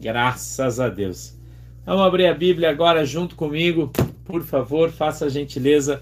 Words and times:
Graças 0.00 0.80
a 0.80 0.88
Deus. 0.88 1.38
Vamos 1.84 2.06
abrir 2.06 2.24
a 2.24 2.32
Bíblia 2.32 2.70
agora 2.70 3.04
junto 3.04 3.36
comigo, 3.36 3.92
por 4.24 4.42
favor, 4.42 4.90
faça 4.90 5.26
a 5.26 5.28
gentileza. 5.28 6.00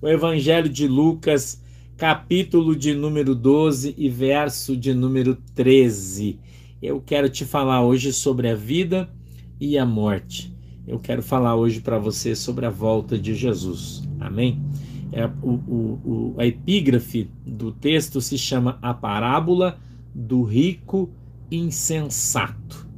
O 0.00 0.06
Evangelho 0.06 0.68
de 0.68 0.86
Lucas, 0.86 1.60
capítulo 1.96 2.76
de 2.76 2.94
número 2.94 3.34
12 3.34 3.92
e 3.98 4.08
verso 4.08 4.76
de 4.76 4.94
número 4.94 5.36
13. 5.52 6.38
Eu 6.80 7.00
quero 7.00 7.28
te 7.28 7.44
falar 7.44 7.82
hoje 7.82 8.12
sobre 8.12 8.48
a 8.48 8.54
vida 8.54 9.10
e 9.58 9.76
a 9.76 9.84
morte. 9.84 10.54
Eu 10.86 11.00
quero 11.00 11.20
falar 11.20 11.56
hoje 11.56 11.80
para 11.80 11.98
você 11.98 12.36
sobre 12.36 12.66
a 12.66 12.70
volta 12.70 13.18
de 13.18 13.34
Jesus. 13.34 14.04
Amém? 14.20 14.62
É, 15.10 15.26
o, 15.26 15.50
o, 15.50 16.00
o, 16.04 16.34
a 16.38 16.46
epígrafe 16.46 17.28
do 17.44 17.72
texto 17.72 18.20
se 18.20 18.38
chama 18.38 18.78
A 18.80 18.94
Parábola 18.94 19.76
do 20.14 20.44
Rico 20.44 21.10
Insensato 21.50 22.89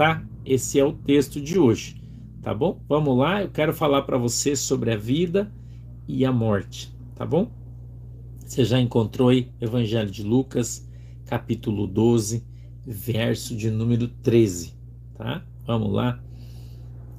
tá? 0.00 0.26
Esse 0.46 0.80
é 0.80 0.84
o 0.84 0.94
texto 0.94 1.38
de 1.38 1.58
hoje, 1.58 2.02
tá 2.40 2.54
bom? 2.54 2.80
Vamos 2.88 3.18
lá, 3.18 3.42
eu 3.42 3.50
quero 3.50 3.74
falar 3.74 4.00
para 4.00 4.16
você 4.16 4.56
sobre 4.56 4.90
a 4.90 4.96
vida 4.96 5.52
e 6.08 6.24
a 6.24 6.32
morte, 6.32 6.90
tá 7.14 7.26
bom? 7.26 7.52
Você 8.38 8.64
já 8.64 8.80
encontrou 8.80 9.28
aí 9.28 9.52
Evangelho 9.60 10.10
de 10.10 10.22
Lucas, 10.22 10.88
capítulo 11.26 11.86
12, 11.86 12.42
verso 12.82 13.54
de 13.54 13.70
número 13.70 14.08
13, 14.08 14.74
tá? 15.18 15.44
Vamos 15.66 15.92
lá. 15.92 16.18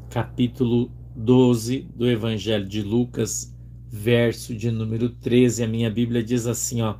Capítulo 0.09 0.91
12 1.15 1.87
do 1.95 2.09
Evangelho 2.09 2.67
de 2.67 2.81
Lucas, 2.81 3.55
verso 3.91 4.55
de 4.55 4.71
número 4.71 5.07
13. 5.07 5.63
A 5.63 5.67
minha 5.67 5.91
Bíblia 5.91 6.23
diz 6.23 6.47
assim, 6.47 6.81
ó: 6.81 6.95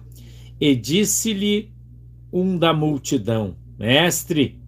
E 0.60 0.76
disse-lhe 0.76 1.74
um 2.32 2.56
da 2.56 2.72
multidão: 2.72 3.56
Mestre, 3.80 4.61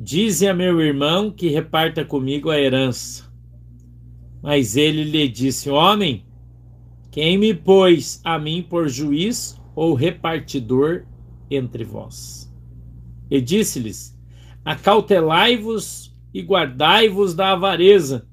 Dize 0.00 0.46
a 0.46 0.54
meu 0.54 0.80
irmão 0.80 1.28
que 1.28 1.48
reparta 1.48 2.04
comigo 2.04 2.50
a 2.50 2.60
herança. 2.60 3.24
Mas 4.40 4.76
ele 4.76 5.02
lhe 5.02 5.26
disse: 5.26 5.68
Homem, 5.68 6.24
quem 7.10 7.36
me 7.36 7.52
pôs 7.52 8.20
a 8.22 8.38
mim 8.38 8.62
por 8.62 8.88
juiz 8.88 9.60
ou 9.74 9.94
repartidor 9.94 11.04
entre 11.50 11.82
vós? 11.82 12.48
E 13.28 13.40
disse-lhes: 13.40 14.16
Acautelai-vos 14.64 16.16
e 16.32 16.42
guardai-vos 16.42 17.34
da 17.34 17.50
avareza, 17.50 18.24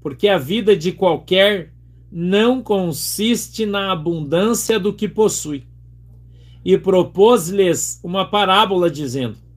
porque 0.00 0.28
a 0.28 0.38
vida 0.38 0.76
de 0.76 0.92
qualquer 0.92 1.74
não 2.08 2.62
consiste 2.62 3.66
na 3.66 3.90
abundância 3.90 4.78
do 4.78 4.92
que 4.92 5.08
possui. 5.08 5.64
E 6.64 6.78
propôs-lhes 6.78 8.00
uma 8.04 8.24
parábola, 8.24 8.88
dizendo: 8.88 9.49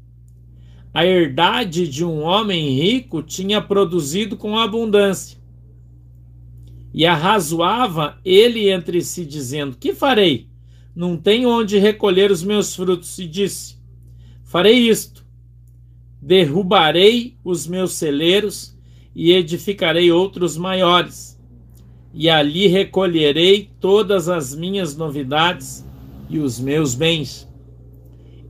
a 0.93 1.05
herdade 1.05 1.87
de 1.87 2.05
um 2.05 2.21
homem 2.21 2.69
rico 2.79 3.23
tinha 3.23 3.59
produzido 3.59 4.37
com 4.37 4.57
abundância. 4.57 5.37
E 6.93 7.05
arrazoava 7.05 8.19
ele 8.23 8.69
entre 8.69 9.01
si, 9.01 9.25
dizendo: 9.25 9.75
Que 9.75 9.93
farei? 9.93 10.47
Não 10.95 11.17
tenho 11.17 11.49
onde 11.49 11.79
recolher 11.79 12.29
os 12.29 12.43
meus 12.43 12.75
frutos. 12.75 13.17
E 13.17 13.27
disse: 13.27 13.77
Farei 14.43 14.87
isto: 14.87 15.25
derrubarei 16.21 17.35
os 17.43 17.65
meus 17.65 17.93
celeiros 17.93 18.77
e 19.15 19.31
edificarei 19.31 20.11
outros 20.11 20.55
maiores. 20.55 21.41
E 22.13 22.29
ali 22.29 22.67
recolherei 22.67 23.71
todas 23.79 24.29
as 24.29 24.55
minhas 24.55 24.95
novidades 24.95 25.83
e 26.29 26.37
os 26.37 26.59
meus 26.59 26.93
bens. 26.93 27.49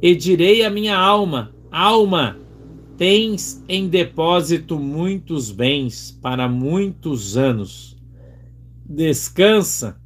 E 0.02 0.14
direi 0.14 0.66
à 0.66 0.69
minha 0.69 0.97
alma: 0.97 1.53
Alma, 1.74 2.38
tens 3.00 3.66
em 3.68 3.90
depósito 3.90 4.78
muitos 4.78 5.50
bens 5.50 6.12
para 6.22 6.48
muitos 6.48 7.36
anos. 7.36 7.98
Descansa, 8.86 10.00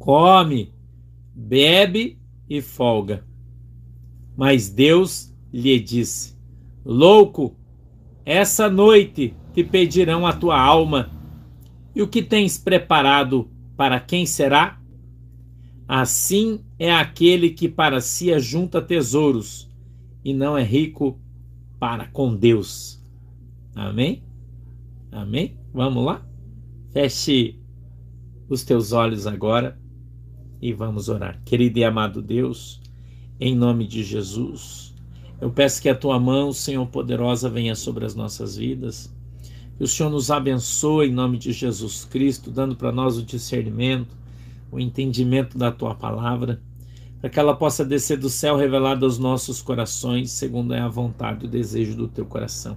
come, 0.00 0.74
bebe 1.32 2.18
e 2.50 2.60
folga. 2.60 3.24
Mas 4.36 4.68
Deus 4.68 5.32
lhe 5.52 5.78
disse: 5.78 6.36
Louco, 6.84 7.56
essa 8.26 8.68
noite 8.68 9.36
te 9.54 9.62
pedirão 9.62 10.26
a 10.26 10.32
tua 10.32 10.60
alma. 10.60 11.08
E 11.94 12.02
o 12.02 12.08
que 12.08 12.20
tens 12.20 12.58
preparado 12.58 13.48
para 13.76 14.00
quem 14.00 14.26
será? 14.26 14.80
Assim 15.86 16.64
é 16.80 16.92
aquele 16.92 17.50
que 17.50 17.68
para 17.68 18.00
si 18.00 18.32
ajunta 18.32 18.82
tesouros 18.82 19.70
e 20.24 20.32
não 20.32 20.56
é 20.56 20.62
rico 20.62 21.18
para 21.78 22.06
com 22.06 22.34
Deus. 22.34 23.02
Amém? 23.74 24.22
Amém? 25.10 25.56
Vamos 25.72 26.04
lá? 26.04 26.26
Feche 26.90 27.58
os 28.48 28.62
teus 28.62 28.92
olhos 28.92 29.26
agora 29.26 29.78
e 30.60 30.72
vamos 30.72 31.08
orar. 31.08 31.40
Querido 31.44 31.78
e 31.78 31.84
amado 31.84 32.22
Deus, 32.22 32.80
em 33.40 33.56
nome 33.56 33.86
de 33.86 34.04
Jesus, 34.04 34.94
eu 35.40 35.50
peço 35.50 35.82
que 35.82 35.88
a 35.88 35.94
tua 35.94 36.20
mão, 36.20 36.52
Senhor 36.52 36.86
poderosa, 36.86 37.50
venha 37.50 37.74
sobre 37.74 38.04
as 38.04 38.14
nossas 38.14 38.56
vidas. 38.56 39.12
Que 39.76 39.82
o 39.82 39.88
Senhor 39.88 40.10
nos 40.10 40.30
abençoe 40.30 41.08
em 41.08 41.12
nome 41.12 41.36
de 41.38 41.52
Jesus 41.52 42.04
Cristo, 42.04 42.50
dando 42.50 42.76
para 42.76 42.92
nós 42.92 43.18
o 43.18 43.24
discernimento, 43.24 44.16
o 44.70 44.78
entendimento 44.78 45.58
da 45.58 45.72
tua 45.72 45.94
palavra 45.94 46.62
para 47.22 47.30
que 47.30 47.38
ela 47.38 47.54
possa 47.54 47.84
descer 47.84 48.18
do 48.18 48.28
céu 48.28 48.56
revelada 48.56 49.06
aos 49.06 49.16
nossos 49.16 49.62
corações, 49.62 50.32
segundo 50.32 50.74
é 50.74 50.80
a 50.80 50.88
vontade 50.88 51.44
e 51.44 51.46
o 51.46 51.50
desejo 51.50 51.96
do 51.96 52.08
teu 52.08 52.26
coração. 52.26 52.76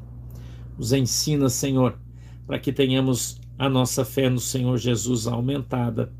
Nos 0.77 0.93
ensina, 0.93 1.49
Senhor, 1.49 1.97
para 2.45 2.59
que 2.59 2.71
tenhamos 2.71 3.41
a 3.57 3.67
nossa 3.67 4.05
fé 4.05 4.29
no 4.29 4.39
Senhor 4.39 4.77
Jesus 4.77 5.25
aumentada. 5.25 6.13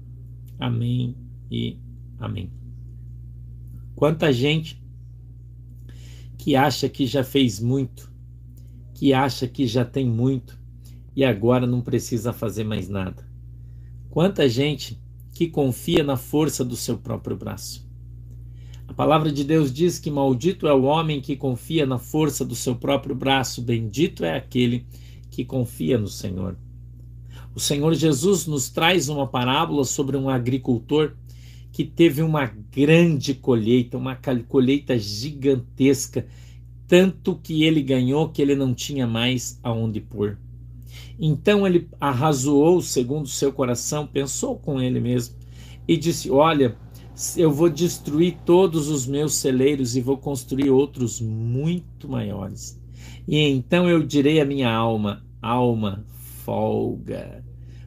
Amém 0.58 1.16
e 1.52 1.78
amém. 2.18 2.52
Quanta 3.94 4.34
gente 4.34 4.84
que 6.36 6.56
acha 6.56 6.90
que 6.90 7.06
já 7.06 7.24
fez 7.24 7.60
muito, 7.60 8.12
que 8.96 9.14
acha 9.14 9.48
que 9.48 9.68
já 9.68 9.86
tem 9.86 10.10
muito 10.10 10.60
e 11.16 11.24
agora 11.24 11.68
não 11.68 11.80
precisa 11.80 12.34
fazer 12.34 12.64
mais 12.64 12.90
nada. 12.90 13.24
Quanta 14.10 14.50
gente 14.50 15.00
que 15.32 15.48
confia 15.48 16.04
na 16.04 16.18
força 16.18 16.66
do 16.66 16.76
seu 16.76 16.98
próprio 16.98 17.38
braço. 17.38 17.85
A 18.88 18.94
palavra 18.94 19.32
de 19.32 19.44
Deus 19.44 19.74
diz 19.74 20.00
que 20.00 20.12
maldito 20.12 20.68
é 20.68 20.74
o 20.74 20.84
homem 20.84 21.20
que 21.20 21.36
confia 21.36 21.86
na 21.86 21.98
força 21.98 22.46
do 22.46 22.56
seu 22.56 22.76
próprio 22.76 23.16
braço, 23.16 23.62
bendito 23.62 24.24
é 24.24 24.38
aquele 24.38 24.86
que 25.30 25.44
confia 25.44 25.98
no 25.98 26.08
Senhor. 26.08 26.58
O 27.54 27.60
Senhor 27.60 27.94
Jesus 27.94 28.46
nos 28.46 28.70
traz 28.70 29.10
uma 29.10 29.28
parábola 29.28 29.84
sobre 29.84 30.16
um 30.18 30.30
agricultor 30.30 31.14
que 31.72 31.84
teve 31.84 32.22
uma 32.22 32.46
grande 32.72 33.34
colheita, 33.34 33.98
uma 33.98 34.18
colheita 34.48 34.98
gigantesca, 34.98 36.26
tanto 36.88 37.36
que 37.36 37.64
ele 37.64 37.82
ganhou 37.82 38.30
que 38.30 38.42
ele 38.42 38.56
não 38.56 38.74
tinha 38.74 39.06
mais 39.06 39.60
aonde 39.62 40.00
pôr. 40.00 40.38
Então 41.20 41.66
ele 41.66 41.90
arrazoou 42.00 42.82
segundo 42.82 43.28
seu 43.28 43.52
coração, 43.52 44.08
pensou 44.08 44.58
com 44.58 44.82
ele 44.82 45.00
mesmo 45.00 45.36
e 45.88 45.98
disse: 45.98 46.30
Olha, 46.30 46.78
eu 47.38 47.52
vou 47.52 47.70
destruir 47.70 48.38
todos 48.46 48.90
os 48.90 49.08
meus 49.08 49.36
celeiros 49.36 49.96
e 49.96 50.02
vou 50.02 50.18
construir 50.18 50.70
outros 50.70 51.22
muito 51.22 52.10
maiores. 52.10 52.80
E 53.28 53.40
então 53.40 53.90
eu 53.90 54.04
direi 54.04 54.42
à 54.42 54.46
minha 54.46 54.72
alma: 54.72 55.24
alma, 55.42 56.06
folga, 56.44 57.44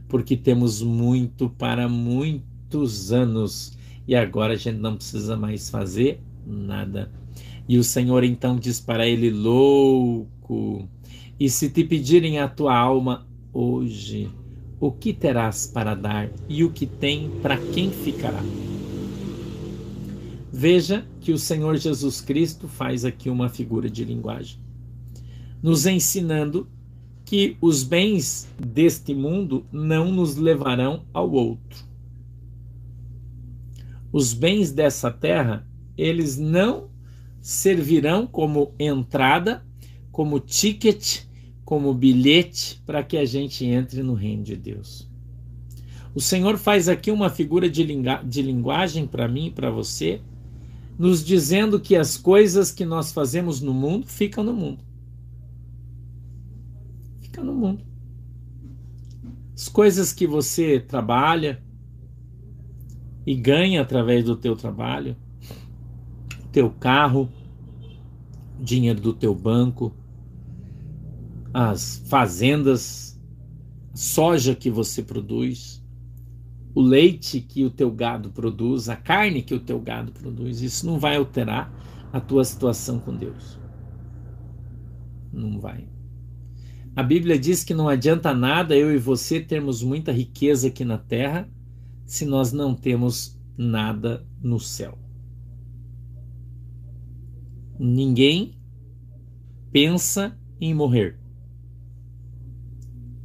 porque 0.09 0.37
temos 0.37 0.83
muito 0.83 1.49
para 1.51 1.89
muitos 1.89 3.13
anos 3.13 3.77
e 4.07 4.17
agora 4.17 4.55
a 4.55 4.57
gente 4.57 4.79
não 4.79 4.97
precisa 4.97 5.37
mais 5.37 5.69
fazer 5.69 6.21
nada. 6.47 7.13
E 7.69 7.77
o 7.77 7.85
Senhor 7.85 8.25
então 8.25 8.57
diz 8.57 8.81
para 8.81 9.07
ele: 9.07 9.31
louco, 9.31 10.89
e 11.39 11.51
se 11.51 11.69
te 11.69 11.85
pedirem 11.85 12.39
a 12.39 12.49
tua 12.49 12.77
alma 12.77 13.27
hoje, 13.53 14.31
o 14.81 14.91
que 14.91 15.13
terás 15.13 15.67
para 15.67 15.95
dar 15.95 16.31
e 16.49 16.65
o 16.65 16.71
que 16.71 16.87
tem 16.87 17.31
para 17.43 17.59
quem 17.59 17.91
ficará? 17.91 18.43
Veja 20.61 21.07
que 21.21 21.31
o 21.31 21.39
Senhor 21.39 21.77
Jesus 21.77 22.21
Cristo 22.21 22.67
faz 22.67 23.05
aqui 23.05 23.31
uma 23.31 23.49
figura 23.49 23.89
de 23.89 24.05
linguagem, 24.05 24.59
nos 25.63 25.87
ensinando 25.87 26.69
que 27.25 27.57
os 27.61 27.85
bens 27.85 28.49
deste 28.59 29.15
mundo 29.15 29.65
não 29.71 30.11
nos 30.11 30.35
levarão 30.35 31.05
ao 31.15 31.31
outro. 31.31 31.85
Os 34.11 34.33
bens 34.33 34.73
dessa 34.73 35.13
terra, 35.13 35.65
eles 35.97 36.37
não 36.37 36.91
servirão 37.41 38.27
como 38.27 38.75
entrada, 38.81 39.65
como 40.11 40.41
ticket, 40.41 41.21
como 41.65 41.95
bilhete 41.95 42.83
para 42.85 43.05
que 43.05 43.17
a 43.17 43.25
gente 43.25 43.65
entre 43.65 44.03
no 44.03 44.15
reino 44.15 44.43
de 44.43 44.57
Deus. 44.57 45.09
O 46.13 46.21
Senhor 46.21 46.59
faz 46.59 46.89
aqui 46.89 47.13
uma 47.13 47.31
figura 47.31 47.71
de, 47.71 47.87
de 48.25 48.43
linguagem 48.43 49.07
para 49.07 49.29
mim 49.29 49.47
e 49.47 49.51
para 49.53 49.71
você, 49.71 50.21
nos 50.99 51.25
dizendo 51.25 51.79
que 51.79 51.95
as 51.95 52.17
coisas 52.17 52.73
que 52.73 52.85
nós 52.85 53.13
fazemos 53.13 53.61
no 53.61 53.73
mundo 53.73 54.07
ficam 54.09 54.43
no 54.43 54.53
mundo. 54.53 54.83
fica 57.21 57.43
no 57.45 57.55
mundo. 57.55 57.85
As 59.55 59.69
coisas 59.69 60.13
que 60.13 60.27
você 60.27 60.81
trabalha 60.81 61.63
e 63.25 63.35
ganha 63.35 63.81
através 63.81 64.25
do 64.25 64.35
teu 64.37 64.57
trabalho, 64.57 65.17
teu 66.51 66.71
carro, 66.71 67.29
dinheiro 68.59 69.01
do 69.01 69.13
teu 69.13 69.35
banco, 69.35 69.95
as 71.53 72.03
fazendas, 72.07 73.19
soja 73.95 74.55
que 74.55 74.71
você 74.71 75.03
produz, 75.03 75.78
o 76.79 76.81
leite 76.81 77.41
que 77.41 77.65
o 77.65 77.71
teu 77.71 77.91
gado 77.91 78.31
produz, 78.31 78.89
a 78.89 78.95
carne 78.95 79.43
que 79.43 79.53
o 79.53 79.59
teu 79.59 79.81
gado 79.81 80.13
produz, 80.13 80.63
isso 80.63 80.87
não 80.87 80.97
vai 80.97 81.17
alterar 81.17 81.73
a 82.13 82.21
tua 82.21 82.45
situação 82.45 83.01
com 83.01 83.17
Deus. 83.17 83.59
Não 85.33 85.59
vai. 85.59 85.89
A 86.95 87.03
Bíblia 87.03 87.37
diz 87.37 87.65
que 87.65 87.75
não 87.75 87.89
adianta 87.89 88.33
nada 88.33 88.77
eu 88.77 88.95
e 88.95 88.97
você 88.97 89.41
termos 89.41 89.83
muita 89.83 90.13
riqueza 90.13 90.69
aqui 90.69 90.85
na 90.85 90.97
terra 90.97 91.51
se 92.07 92.25
nós 92.25 92.53
não 92.53 92.77
temos 92.77 93.37
nada 93.57 94.25
no 94.41 94.61
céu. 94.61 94.97
Ninguém 97.77 98.57
pensa 99.73 100.39
em 100.61 100.73
morrer. 100.73 101.19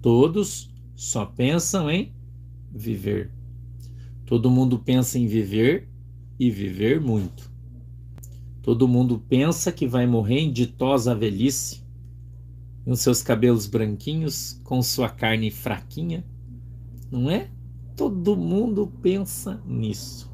Todos 0.01 0.73
só 0.95 1.23
pensam 1.23 1.87
em 1.91 2.15
viver. 2.73 3.42
Todo 4.33 4.49
mundo 4.49 4.79
pensa 4.79 5.19
em 5.19 5.27
viver 5.27 5.87
e 6.39 6.49
viver 6.49 6.99
muito. 6.99 7.51
Todo 8.63 8.87
mundo 8.87 9.23
pensa 9.29 9.71
que 9.71 9.85
vai 9.85 10.07
morrer 10.07 10.39
em 10.39 10.51
ditosa 10.51 11.13
velhice, 11.13 11.83
com 12.83 12.95
seus 12.95 13.21
cabelos 13.21 13.67
branquinhos, 13.67 14.59
com 14.63 14.81
sua 14.81 15.07
carne 15.07 15.51
fraquinha. 15.51 16.25
Não 17.11 17.29
é? 17.29 17.51
Todo 17.95 18.35
mundo 18.35 18.91
pensa 19.03 19.61
nisso. 19.67 20.33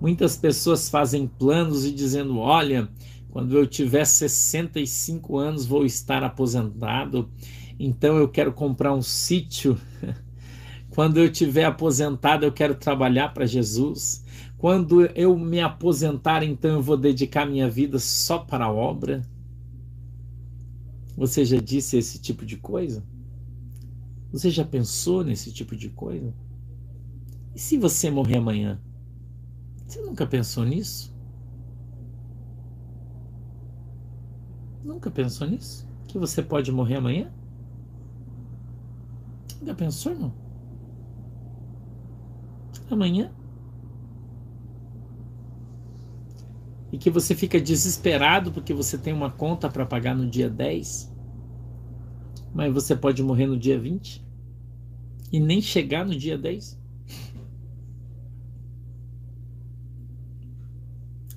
Muitas 0.00 0.36
pessoas 0.36 0.88
fazem 0.88 1.28
planos 1.28 1.84
e 1.84 1.92
dizendo: 1.92 2.38
olha, 2.38 2.88
quando 3.30 3.56
eu 3.56 3.68
tiver 3.68 4.04
65 4.04 5.38
anos 5.38 5.64
vou 5.64 5.86
estar 5.86 6.24
aposentado, 6.24 7.30
então 7.78 8.16
eu 8.16 8.28
quero 8.28 8.52
comprar 8.52 8.92
um 8.92 9.02
sítio. 9.02 9.78
Quando 10.98 11.18
eu 11.18 11.30
tiver 11.30 11.62
aposentado, 11.64 12.44
eu 12.44 12.50
quero 12.50 12.74
trabalhar 12.74 13.32
para 13.32 13.46
Jesus. 13.46 14.24
Quando 14.56 15.06
eu 15.14 15.38
me 15.38 15.60
aposentar, 15.60 16.42
então 16.42 16.72
eu 16.72 16.82
vou 16.82 16.96
dedicar 16.96 17.46
minha 17.46 17.70
vida 17.70 18.00
só 18.00 18.38
para 18.38 18.64
a 18.64 18.72
obra. 18.72 19.24
Você 21.16 21.44
já 21.44 21.60
disse 21.60 21.96
esse 21.96 22.18
tipo 22.18 22.44
de 22.44 22.56
coisa? 22.56 23.04
Você 24.32 24.50
já 24.50 24.64
pensou 24.64 25.22
nesse 25.22 25.52
tipo 25.52 25.76
de 25.76 25.88
coisa? 25.88 26.34
E 27.54 27.60
se 27.60 27.78
você 27.78 28.10
morrer 28.10 28.38
amanhã? 28.38 28.80
Você 29.86 30.00
nunca 30.00 30.26
pensou 30.26 30.64
nisso? 30.64 31.16
Nunca 34.82 35.12
pensou 35.12 35.46
nisso? 35.46 35.88
Que 36.08 36.18
você 36.18 36.42
pode 36.42 36.72
morrer 36.72 36.96
amanhã? 36.96 37.32
Nunca 39.60 39.76
pensou, 39.76 40.12
não? 40.18 40.47
Amanhã? 42.90 43.32
E 46.90 46.96
que 46.96 47.10
você 47.10 47.34
fica 47.34 47.60
desesperado 47.60 48.50
porque 48.50 48.72
você 48.72 48.96
tem 48.96 49.12
uma 49.12 49.30
conta 49.30 49.68
para 49.68 49.84
pagar 49.84 50.14
no 50.14 50.28
dia 50.28 50.48
10, 50.48 51.14
mas 52.54 52.72
você 52.72 52.96
pode 52.96 53.22
morrer 53.22 53.46
no 53.46 53.58
dia 53.58 53.78
20 53.78 54.26
e 55.30 55.38
nem 55.38 55.60
chegar 55.60 56.06
no 56.06 56.16
dia 56.16 56.38
10. 56.38 56.78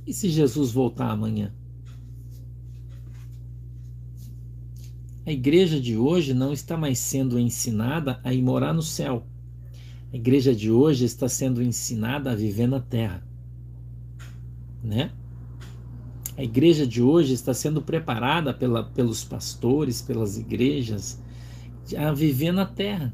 E 0.07 0.13
se 0.13 0.29
Jesus 0.29 0.71
voltar 0.71 1.11
amanhã? 1.11 1.53
A 5.25 5.31
igreja 5.31 5.79
de 5.79 5.95
hoje 5.95 6.33
não 6.33 6.51
está 6.51 6.75
mais 6.75 6.97
sendo 6.97 7.37
ensinada 7.37 8.19
a 8.23 8.33
ir 8.33 8.41
morar 8.41 8.73
no 8.73 8.81
céu. 8.81 9.27
A 10.11 10.15
igreja 10.17 10.53
de 10.53 10.69
hoje 10.69 11.05
está 11.05 11.29
sendo 11.29 11.61
ensinada 11.61 12.31
a 12.31 12.35
viver 12.35 12.67
na 12.67 12.79
terra. 12.79 13.23
Né? 14.83 15.11
A 16.37 16.43
igreja 16.43 16.87
de 16.87 17.01
hoje 17.01 17.33
está 17.33 17.53
sendo 17.53 17.81
preparada 17.81 18.53
pela, 18.53 18.83
pelos 18.83 19.23
pastores, 19.23 20.01
pelas 20.01 20.37
igrejas, 20.37 21.21
a 21.97 22.11
viver 22.11 22.51
na 22.51 22.65
terra. 22.65 23.13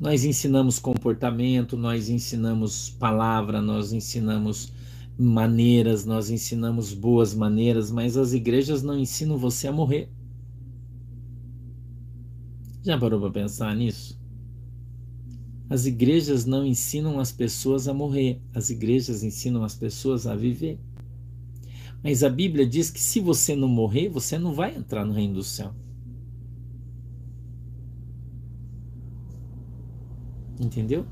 Nós 0.00 0.24
ensinamos 0.24 0.78
comportamento, 0.78 1.76
nós 1.76 2.08
ensinamos 2.08 2.88
palavra, 2.88 3.60
nós 3.60 3.92
ensinamos 3.92 4.72
maneiras, 5.18 6.04
nós 6.04 6.30
ensinamos 6.30 6.94
boas 6.94 7.34
maneiras, 7.34 7.90
mas 7.90 8.16
as 8.16 8.32
igrejas 8.32 8.82
não 8.82 8.96
ensinam 8.96 9.36
você 9.36 9.66
a 9.66 9.72
morrer. 9.72 10.08
Já 12.82 12.96
parou 12.96 13.20
para 13.20 13.30
pensar 13.32 13.74
nisso? 13.74 14.07
As 15.70 15.84
igrejas 15.84 16.46
não 16.46 16.64
ensinam 16.64 17.20
as 17.20 17.30
pessoas 17.30 17.88
a 17.88 17.94
morrer, 17.94 18.40
as 18.54 18.70
igrejas 18.70 19.22
ensinam 19.22 19.62
as 19.62 19.74
pessoas 19.74 20.26
a 20.26 20.34
viver. 20.34 20.80
Mas 22.02 22.22
a 22.22 22.30
Bíblia 22.30 22.66
diz 22.66 22.90
que 22.90 23.00
se 23.00 23.20
você 23.20 23.54
não 23.54 23.68
morrer, 23.68 24.08
você 24.08 24.38
não 24.38 24.54
vai 24.54 24.74
entrar 24.74 25.04
no 25.04 25.12
reino 25.12 25.34
do 25.34 25.42
céu. 25.42 25.74
Entendeu? 30.58 31.04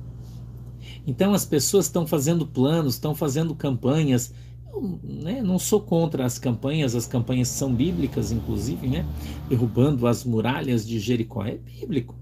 Então 1.06 1.34
as 1.34 1.44
pessoas 1.44 1.86
estão 1.86 2.06
fazendo 2.06 2.46
planos, 2.46 2.94
estão 2.94 3.14
fazendo 3.14 3.54
campanhas. 3.54 4.32
Eu 4.72 4.98
né, 5.02 5.42
não 5.42 5.58
sou 5.58 5.80
contra 5.80 6.24
as 6.24 6.38
campanhas, 6.38 6.94
as 6.94 7.06
campanhas 7.06 7.48
são 7.48 7.74
bíblicas, 7.74 8.32
inclusive, 8.32 8.88
né? 8.88 9.06
Derrubando 9.48 10.06
as 10.06 10.24
muralhas 10.24 10.86
de 10.86 10.98
Jericó. 10.98 11.44
É 11.44 11.56
bíblico. 11.58 12.14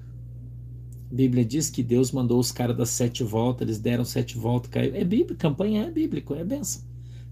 Bíblia 1.15 1.45
diz 1.45 1.71
que 1.71 1.83
Deus 1.83 2.13
mandou 2.13 2.39
os 2.39 2.53
caras 2.53 2.77
das 2.77 2.91
sete 2.91 3.23
voltas, 3.23 3.67
eles 3.67 3.79
deram 3.79 4.05
sete 4.05 4.37
voltas, 4.37 4.71
caiu. 4.71 4.95
É 4.95 5.05
bíblico, 5.05 5.37
campanha 5.37 5.85
é 5.85 5.91
bíblico, 5.91 6.35
é 6.35 6.45
benção. 6.45 6.83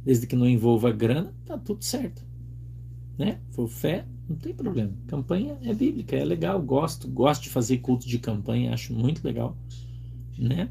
Desde 0.04 0.26
que 0.26 0.36
não 0.36 0.48
envolva 0.48 0.90
grana, 0.90 1.34
tá 1.44 1.58
tudo 1.58 1.84
certo. 1.84 2.24
Né? 3.18 3.40
For 3.50 3.68
fé, 3.68 4.06
não 4.28 4.36
tem 4.36 4.54
problema. 4.54 4.92
Campanha 5.06 5.58
é 5.62 5.74
bíblica, 5.74 6.16
é 6.16 6.24
legal, 6.24 6.60
gosto, 6.62 7.08
gosto 7.08 7.42
de 7.42 7.50
fazer 7.50 7.78
culto 7.78 8.08
de 8.08 8.18
campanha, 8.18 8.72
acho 8.72 8.94
muito 8.94 9.24
legal, 9.24 9.56
né? 10.38 10.68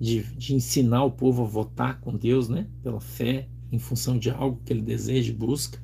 de, 0.00 0.22
de 0.36 0.54
ensinar 0.54 1.04
o 1.04 1.10
povo 1.10 1.42
a 1.42 1.46
votar 1.46 2.00
com 2.00 2.16
Deus, 2.16 2.48
né? 2.48 2.66
Pela 2.82 3.00
fé, 3.00 3.48
em 3.70 3.78
função 3.78 4.18
de 4.18 4.30
algo 4.30 4.60
que 4.64 4.72
ele 4.72 4.82
deseja 4.82 5.30
e 5.30 5.34
busca, 5.34 5.78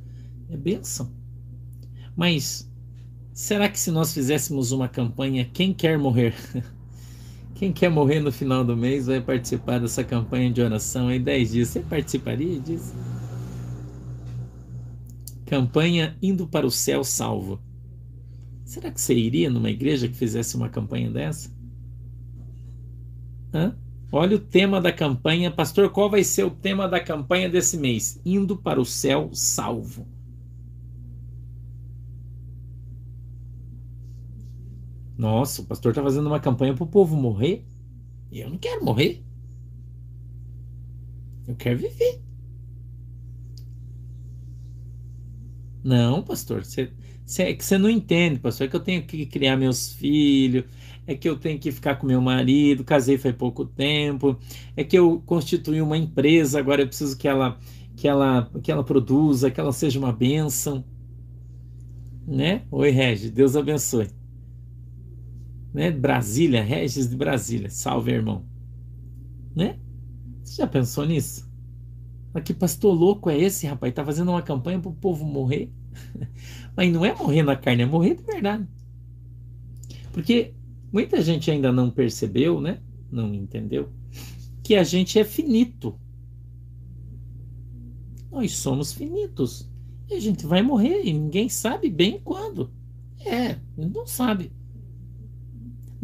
é 0.49 0.57
benção. 0.57 1.11
Mas 2.17 2.71
será 3.35 3.69
que 3.69 3.79
se 3.79 3.91
nós 3.91 4.15
fizéssemos 4.15 4.73
uma 4.73 4.89
campanha, 4.89 5.45
quem 5.45 5.75
quer 5.75 5.99
morrer? 5.99 6.35
Quem 7.55 7.73
quer 7.73 7.89
morrer 7.89 8.19
no 8.19 8.33
final 8.33 8.65
do 8.65 8.77
mês 8.77 9.07
vai 9.07 9.21
participar 9.21 9.79
dessa 9.79 10.03
campanha 10.03 10.51
de 10.51 10.61
oração 10.61 11.09
em 11.09 11.23
10 11.23 11.53
dias. 11.53 11.69
Você 11.69 11.79
participaria 11.79 12.59
disso? 12.59 12.93
Campanha 15.47 16.17
Indo 16.21 16.49
para 16.49 16.67
o 16.67 16.71
Céu 16.71 17.05
Salvo. 17.05 17.63
Será 18.65 18.91
que 18.91 19.01
você 19.01 19.15
iria 19.15 19.49
numa 19.49 19.71
igreja 19.71 20.09
que 20.09 20.17
fizesse 20.17 20.57
uma 20.57 20.69
campanha 20.69 21.09
dessa? 21.09 21.49
Hã? 23.55 23.77
Olha 24.11 24.37
o 24.37 24.41
tema 24.41 24.81
da 24.81 24.93
campanha. 24.93 25.51
Pastor, 25.51 25.91
qual 25.91 26.11
vai 26.11 26.25
ser 26.25 26.45
o 26.45 26.51
tema 26.51 26.89
da 26.89 26.99
campanha 26.99 27.49
desse 27.49 27.77
mês? 27.77 28.21
Indo 28.25 28.57
para 28.57 28.81
o 28.81 28.85
céu 28.85 29.31
salvo. 29.33 30.09
Nossa, 35.17 35.63
o 35.63 35.67
pastor 35.67 35.93
está 35.93 36.03
fazendo 36.03 36.27
uma 36.27 36.41
campanha 36.41 36.75
para 36.75 36.85
o 36.85 36.89
povo 36.89 37.17
morrer. 37.17 37.65
E 38.31 38.41
eu 38.41 38.51
não 38.51 38.59
quero 38.59 38.85
morrer. 38.85 39.25
Eu 41.47 41.55
quero 41.57 41.79
viver. 41.79 42.21
Não, 45.83 46.23
pastor, 46.23 46.65
você, 46.65 46.91
você, 47.27 47.43
é 47.45 47.55
que 47.55 47.65
você 47.65 47.77
não 47.77 47.91
entende, 47.91 48.41
pastor. 48.41 48.67
É 48.67 48.71
que 48.71 48.77
eu 48.77 48.81
tenho 48.81 49.07
que 49.07 49.27
criar 49.27 49.57
meus 49.57 49.93
filhos, 49.93 50.65
é 51.07 51.15
que 51.15 51.29
eu 51.29 51.37
tenho 51.39 51.59
que 51.59 51.71
ficar 51.71 51.97
com 51.97 52.07
meu 52.07 52.21
marido, 52.21 52.83
casei 52.85 53.19
faz 53.19 53.35
pouco 53.37 53.65
tempo, 53.67 54.39
é 54.77 54.83
que 54.83 54.97
eu 54.99 55.23
constituí 55.27 55.81
uma 55.83 55.99
empresa, 55.99 56.59
agora 56.59 56.83
eu 56.83 56.87
preciso 56.89 57.17
que 57.17 57.29
ela 57.29 57.59
que 57.97 58.09
ela 58.09 58.51
que 58.63 58.73
ela 58.73 58.83
produza, 58.83 59.51
que 59.51 59.61
ela 59.61 59.73
seja 59.73 59.99
uma 59.99 60.13
bênção, 60.13 60.85
né? 62.27 62.63
Oi, 62.71 62.91
Regis, 62.91 63.31
Deus 63.31 63.57
abençoe. 63.57 64.09
Né? 65.75 65.91
Brasília, 65.91 66.63
Regis 66.63 67.11
de 67.11 67.17
Brasília, 67.17 67.69
salve, 67.69 68.13
irmão. 68.13 68.47
Né? 69.55 69.79
Você 70.43 70.63
já 70.63 70.67
pensou 70.69 71.05
nisso? 71.05 71.51
Mas 72.33 72.45
que 72.45 72.55
pastor 72.55 72.95
louco 72.95 73.29
é 73.29 73.37
esse, 73.39 73.67
rapaz? 73.67 73.93
Tá 73.93 74.05
fazendo 74.05 74.31
uma 74.31 74.43
campanha 74.43 74.79
para 74.79 74.91
o 74.91 74.95
povo 74.95 75.25
morrer? 75.25 75.73
Mas 76.77 76.93
não 76.93 77.05
é 77.05 77.13
morrer 77.15 77.43
na 77.43 77.57
carne, 77.57 77.83
é 77.83 77.87
morrer 77.87 78.15
de 78.15 78.23
verdade. 78.23 78.67
Porque 80.13 80.55
muita 80.93 81.21
gente 81.21 81.51
ainda 81.51 81.73
não 81.73 81.91
percebeu, 81.91 82.61
né? 82.61 82.81
Não 83.11 83.35
entendeu 83.35 83.93
que 84.63 84.75
a 84.75 84.83
gente 84.83 85.19
é 85.19 85.25
finito. 85.25 85.99
Nós 88.31 88.57
somos 88.57 88.93
finitos. 88.93 89.71
E 90.09 90.15
a 90.15 90.21
gente 90.21 90.47
vai 90.47 90.63
morrer 90.63 91.03
e 91.05 91.13
ninguém 91.13 91.49
sabe 91.49 91.91
bem 91.91 92.21
quando. 92.23 92.73
É, 93.25 93.57
não 93.77 94.07
sabe. 94.07 94.53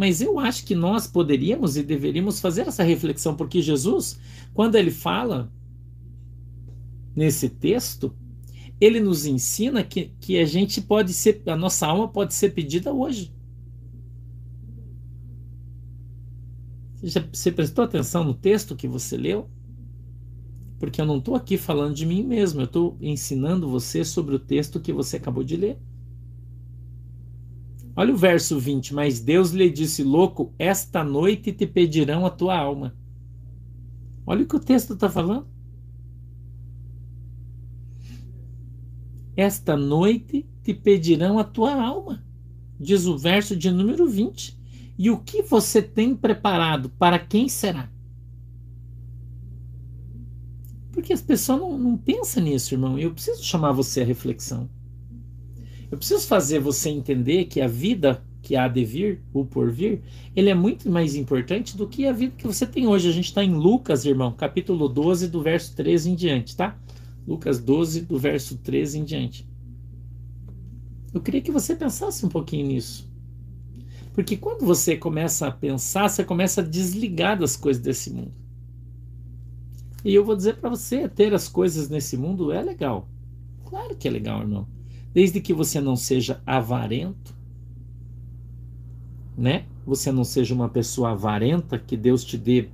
Mas 0.01 0.23
eu 0.23 0.39
acho 0.39 0.65
que 0.65 0.75
nós 0.75 1.07
poderíamos 1.07 1.77
e 1.77 1.83
deveríamos 1.83 2.41
fazer 2.41 2.63
essa 2.63 2.83
reflexão, 2.83 3.37
porque 3.37 3.61
Jesus, 3.61 4.19
quando 4.55 4.77
ele 4.77 4.91
fala 4.91 5.53
nesse 7.15 7.51
texto, 7.51 8.11
ele 8.81 8.99
nos 8.99 9.27
ensina 9.27 9.85
que, 9.85 10.11
que 10.19 10.39
a 10.39 10.47
gente 10.47 10.81
pode 10.81 11.13
ser, 11.13 11.43
a 11.45 11.55
nossa 11.55 11.87
alma 11.87 12.09
pode 12.09 12.33
ser 12.33 12.55
pedida 12.55 12.95
hoje. 12.95 13.31
Você, 17.03 17.21
você 17.21 17.53
prestou 17.53 17.85
atenção 17.85 18.25
no 18.25 18.33
texto 18.33 18.75
que 18.75 18.89
você 18.89 19.19
leu? 19.19 19.51
Porque 20.79 20.99
eu 20.99 21.05
não 21.05 21.19
estou 21.19 21.35
aqui 21.35 21.59
falando 21.59 21.95
de 21.95 22.07
mim 22.07 22.23
mesmo, 22.23 22.63
eu 22.63 22.65
estou 22.65 22.97
ensinando 23.03 23.69
você 23.69 24.03
sobre 24.03 24.35
o 24.35 24.39
texto 24.39 24.81
que 24.81 24.95
você 24.95 25.19
acabou 25.19 25.45
de 25.45 25.57
ler. 25.57 25.79
Olha 27.97 28.15
o 28.15 28.17
verso 28.17 28.59
20. 28.59 28.95
Mas 28.95 29.21
Deus 29.21 29.51
lhe 29.51 29.71
disse: 29.71 30.03
Louco, 30.03 30.55
esta 30.59 31.03
noite 31.05 31.53
te 31.53 31.67
pedirão 31.67 32.25
a 32.25 32.31
tua 32.31 32.57
alma. 32.57 32.97
Olha 34.27 34.45
o 34.45 34.47
que 34.47 34.57
o 34.57 34.61
texto 34.61 34.95
está 34.95 35.09
falando. 35.09 35.47
Esta 39.37 39.77
noite 39.77 40.49
te 40.63 40.75
pedirão 40.75 41.39
a 41.39 41.45
tua 41.45 41.75
alma. 41.75 42.25
Diz 42.79 43.07
o 43.07 43.17
verso 43.17 43.57
de 43.57 43.71
número 43.71 44.07
20. 44.07 44.59
E 44.99 45.11
o 45.11 45.19
que 45.19 45.43
você 45.43 45.81
tem 45.81 46.15
preparado? 46.15 46.91
Para 46.91 47.19
quem 47.19 47.49
será? 47.49 47.91
Porque 50.93 51.13
as 51.13 51.23
pessoas 51.23 51.61
não, 51.61 51.79
não 51.79 51.97
pensam 51.97 52.43
nisso, 52.43 52.75
irmão. 52.75 52.99
Eu 52.99 53.13
preciso 53.13 53.43
chamar 53.43 53.73
você 53.73 54.03
à 54.03 54.05
reflexão. 54.05 54.69
Eu 55.91 55.99
preciso 55.99 56.27
fazer 56.27 56.61
você 56.61 56.89
entender 56.89 57.47
que 57.47 57.61
a 57.61 57.67
vida 57.67 58.23
que 58.43 58.57
há 58.57 58.67
de 58.69 58.85
vir, 58.85 59.23
o 59.33 59.45
porvir, 59.45 60.01
ele 60.35 60.49
é 60.49 60.55
muito 60.55 60.91
mais 60.91 61.15
importante 61.15 61.77
do 61.77 61.87
que 61.87 62.07
a 62.07 62.13
vida 62.13 62.35
que 62.37 62.47
você 62.47 62.67
tem 62.67 62.87
hoje. 62.87 63.09
A 63.09 63.13
gente 63.13 63.27
está 63.27 63.45
em 63.45 63.55
Lucas, 63.55 64.05
irmão, 64.05 64.33
capítulo 64.33 64.89
12, 64.89 65.29
do 65.29 65.43
verso 65.43 65.75
13 65.77 66.11
em 66.11 66.15
diante, 66.15 66.57
tá? 66.57 66.79
Lucas 67.27 67.59
12, 67.61 68.03
do 68.03 68.19
verso 68.19 68.57
13 68.59 68.99
em 68.99 69.05
diante. 69.05 69.49
Eu 71.13 71.21
queria 71.21 71.41
que 71.41 71.51
você 71.51 71.75
pensasse 71.75 72.25
um 72.25 72.29
pouquinho 72.29 72.67
nisso. 72.67 73.11
Porque 74.15 74.37
quando 74.37 74.65
você 74.65 74.97
começa 74.97 75.47
a 75.47 75.53
pensar, 75.53 76.09
você 76.09 76.25
começa 76.25 76.61
a 76.61 76.65
desligar 76.65 77.39
das 77.39 77.57
coisas 77.57 77.83
desse 77.83 78.11
mundo. 78.11 78.33
E 80.05 80.15
eu 80.15 80.25
vou 80.25 80.35
dizer 80.35 80.57
para 80.57 80.71
você, 80.71 81.09
ter 81.09 81.35
as 81.35 81.47
coisas 81.47 81.89
nesse 81.89 82.17
mundo 82.17 82.51
é 82.51 82.63
legal. 82.63 83.09
Claro 83.67 83.97
que 83.97 84.09
é 84.09 84.11
legal, 84.11 84.41
irmão. 84.41 84.67
Desde 85.13 85.41
que 85.41 85.53
você 85.53 85.81
não 85.81 85.97
seja 85.97 86.41
avarento, 86.47 87.35
né? 89.37 89.67
Você 89.87 90.13
não 90.13 90.25
seja 90.25 90.55
uma 90.55 90.69
pessoa 90.69 91.11
avarenta, 91.11 91.79
que 91.79 91.97
Deus 91.97 92.25
te 92.25 92.37
dê 92.37 92.69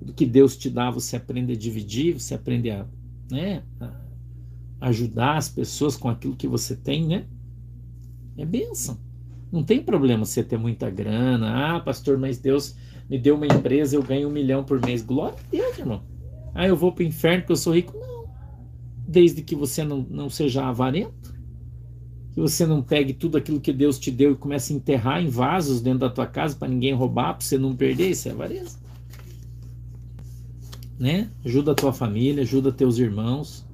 do 0.00 0.12
que 0.12 0.24
Deus 0.24 0.56
te 0.56 0.70
dá, 0.70 0.90
você 0.90 1.16
aprende 1.16 1.52
a 1.52 1.56
dividir, 1.56 2.14
você 2.14 2.34
aprende 2.34 2.70
a, 2.70 2.86
né, 3.30 3.62
a 3.80 3.92
ajudar 4.82 5.36
as 5.36 5.48
pessoas 5.48 5.96
com 5.96 6.08
aquilo 6.08 6.36
que 6.36 6.46
você 6.46 6.76
tem, 6.76 7.06
né? 7.06 7.26
É 8.36 8.44
bênção. 8.44 8.98
Não 9.50 9.64
tem 9.64 9.82
problema 9.82 10.24
você 10.24 10.44
ter 10.44 10.58
muita 10.58 10.90
grana. 10.90 11.76
Ah, 11.76 11.80
pastor, 11.80 12.18
mas 12.18 12.38
Deus 12.38 12.76
me 13.08 13.18
deu 13.18 13.34
uma 13.34 13.46
empresa, 13.46 13.96
eu 13.96 14.02
ganho 14.02 14.28
um 14.28 14.32
milhão 14.32 14.62
por 14.62 14.80
mês. 14.84 15.02
Glória 15.02 15.38
a 15.38 15.50
Deus, 15.50 15.78
irmão. 15.78 16.02
Ah, 16.54 16.66
eu 16.66 16.76
vou 16.76 16.92
para 16.92 17.02
o 17.02 17.06
inferno 17.06 17.40
porque 17.40 17.52
eu 17.52 17.56
sou 17.56 17.74
rico. 17.74 17.96
Não. 17.98 18.15
Desde 19.06 19.42
que 19.42 19.54
você 19.54 19.84
não, 19.84 20.04
não 20.08 20.28
seja 20.28 20.66
avarento, 20.66 21.34
que 22.32 22.40
você 22.40 22.66
não 22.66 22.82
pegue 22.82 23.12
tudo 23.12 23.38
aquilo 23.38 23.60
que 23.60 23.72
Deus 23.72 23.98
te 23.98 24.10
deu 24.10 24.32
e 24.32 24.36
comece 24.36 24.72
a 24.72 24.76
enterrar 24.76 25.22
em 25.22 25.28
vasos 25.28 25.80
dentro 25.80 26.00
da 26.00 26.10
tua 26.10 26.26
casa 26.26 26.56
para 26.56 26.68
ninguém 26.68 26.92
roubar, 26.92 27.34
para 27.34 27.44
você 27.44 27.56
não 27.56 27.74
perder, 27.74 28.10
isso 28.10 28.28
é 28.28 28.32
avareza. 28.32 28.78
Né? 30.98 31.30
Ajuda 31.44 31.72
a 31.72 31.74
tua 31.74 31.92
família, 31.92 32.42
ajuda 32.42 32.72
teus 32.72 32.98
irmãos. 32.98 33.64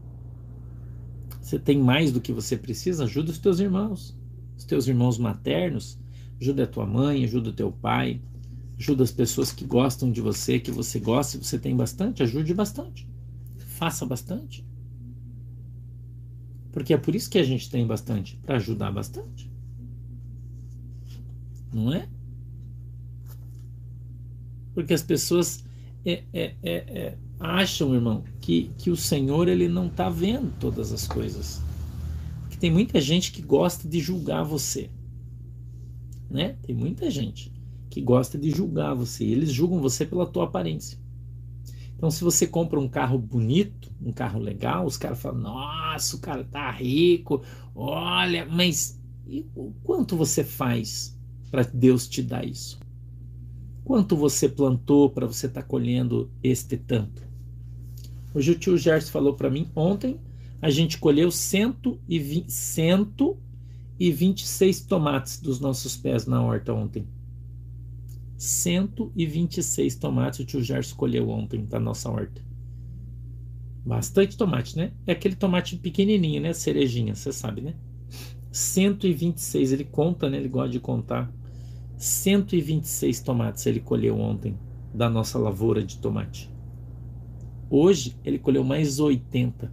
Você 1.41 1.59
tem 1.59 1.79
mais 1.79 2.12
do 2.12 2.21
que 2.21 2.33
você 2.33 2.57
precisa, 2.57 3.05
ajuda 3.05 3.31
os 3.31 3.39
teus 3.39 3.59
irmãos, 3.61 4.17
os 4.57 4.65
teus 4.65 4.87
irmãos 4.87 5.19
maternos, 5.19 5.99
ajuda 6.41 6.65
a 6.65 6.67
tua 6.67 6.87
mãe, 6.87 7.25
ajuda 7.25 7.51
o 7.51 7.53
teu 7.53 7.71
pai, 7.71 8.21
Ajuda 8.83 9.05
as 9.05 9.12
pessoas 9.12 9.53
que 9.53 9.65
gostam 9.65 10.11
de 10.11 10.21
você, 10.21 10.59
que 10.59 10.73
você 10.73 10.99
gosta, 10.99 11.39
você 11.39 11.57
tem 11.57 11.77
bastante, 11.77 12.21
ajude 12.21 12.53
bastante. 12.53 13.09
Faça 13.59 14.05
bastante. 14.05 14.67
Porque 16.73 16.95
é 16.95 16.97
por 16.97 17.14
isso 17.14 17.31
que 17.31 17.38
a 17.38 17.45
gente 17.45 17.71
tem 17.71 17.87
bastante, 17.87 18.37
para 18.45 18.57
ajudar 18.57 18.91
bastante. 18.91 19.52
Não 21.73 21.93
é? 21.93 22.09
Porque 24.75 24.95
as 24.95 25.02
pessoas 25.02 25.64
é, 26.05 26.25
é, 26.33 26.55
é, 26.62 26.73
é 26.73 27.19
acham, 27.38 27.95
irmão, 27.95 28.25
que, 28.41 28.71
que 28.79 28.91
o 28.91 28.97
Senhor 28.97 29.49
ele 29.49 29.69
não 29.69 29.87
está 29.87 30.09
vendo 30.09 30.52
todas 30.59 30.93
as 30.93 31.07
coisas. 31.07 31.61
Porque 32.41 32.57
tem 32.57 32.71
muita 32.71 33.00
gente 33.00 33.33
que 33.33 33.43
gosta 33.43 33.87
de 33.87 34.00
julgar 34.00 34.43
você. 34.43 34.91
Né? 36.31 36.57
Tem 36.62 36.75
muita 36.75 37.11
gente 37.11 37.52
que 37.91 38.00
gosta 38.00 38.38
de 38.38 38.50
julgar 38.50 38.95
você. 38.95 39.25
Eles 39.25 39.52
julgam 39.52 39.81
você 39.81 40.07
pela 40.07 40.26
tua 40.26 40.45
aparência. 40.45 40.99
Então, 42.02 42.11
se 42.11 42.25
você 42.25 42.49
compra 42.49 42.80
um 42.80 42.88
carro 42.88 43.16
bonito, 43.16 43.88
um 44.04 44.11
carro 44.11 44.40
legal, 44.40 44.85
os 44.85 44.97
caras 44.97 45.23
falam: 45.23 45.42
Nossa, 45.42 46.16
o 46.16 46.18
cara 46.18 46.42
tá 46.42 46.68
rico, 46.68 47.44
olha, 47.76 48.44
mas 48.44 49.00
e 49.25 49.47
o 49.54 49.73
quanto 49.85 50.16
você 50.16 50.42
faz 50.42 51.16
para 51.49 51.62
Deus 51.62 52.09
te 52.09 52.21
dar 52.21 52.44
isso? 52.44 52.80
Quanto 53.85 54.16
você 54.16 54.49
plantou 54.49 55.11
para 55.11 55.28
você 55.28 55.47
estar 55.47 55.62
tá 55.62 55.68
colhendo 55.68 56.28
este 56.42 56.76
tanto? 56.76 57.23
Hoje 58.35 58.50
o 58.50 58.59
tio 58.59 58.76
Gerson 58.76 59.12
falou 59.12 59.35
para 59.35 59.49
mim 59.49 59.71
ontem, 59.73 60.18
a 60.61 60.71
gente 60.71 60.99
colheu 60.99 61.30
120, 61.30 62.50
126 62.50 64.80
tomates 64.87 65.40
dos 65.40 65.61
nossos 65.61 65.97
pés 65.97 66.26
na 66.26 66.42
horta 66.42 66.75
ontem. 66.75 67.06
126 68.43 69.95
tomates 69.95 70.41
o 70.41 70.45
tio 70.45 70.61
Gerson 70.61 70.97
colheu 70.97 71.31
ontem 71.31 71.65
da 71.65 71.79
nossa 71.79 72.11
horta. 72.11 72.43
Bastante 73.87 74.37
tomate, 74.37 74.77
né? 74.77 74.91
É 75.07 75.13
aquele 75.13 75.37
tomate 75.37 75.77
pequenininho, 75.77 76.43
né? 76.43 76.53
Cerejinha, 76.53 77.15
você 77.15 77.33
sabe, 77.33 77.61
né? 77.61 77.77
126, 78.51 79.71
ele 79.71 79.85
conta, 79.85 80.29
né? 80.29 80.39
Ele 80.39 80.49
gosta 80.49 80.71
de 80.71 80.81
contar. 80.81 81.33
126 81.97 83.21
tomates 83.21 83.65
ele 83.65 83.79
colheu 83.79 84.19
ontem 84.19 84.59
da 84.93 85.09
nossa 85.09 85.39
lavoura 85.39 85.81
de 85.81 85.99
tomate. 85.99 86.51
Hoje 87.71 88.17
ele 88.25 88.41
colheu 88.41 88.65
mais 88.65 88.99
80. 88.99 89.73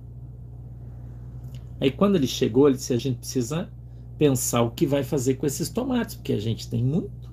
Aí 1.82 1.90
quando 1.90 2.18
ele 2.18 2.28
chegou, 2.28 2.68
ele 2.68 2.78
disse: 2.78 2.94
a 2.94 3.00
gente 3.00 3.18
precisa 3.18 3.68
pensar 4.16 4.62
o 4.62 4.70
que 4.70 4.86
vai 4.86 5.02
fazer 5.02 5.36
com 5.36 5.48
esses 5.48 5.70
tomates, 5.70 6.14
porque 6.14 6.34
a 6.34 6.40
gente 6.40 6.70
tem 6.70 6.84
muito 6.84 7.29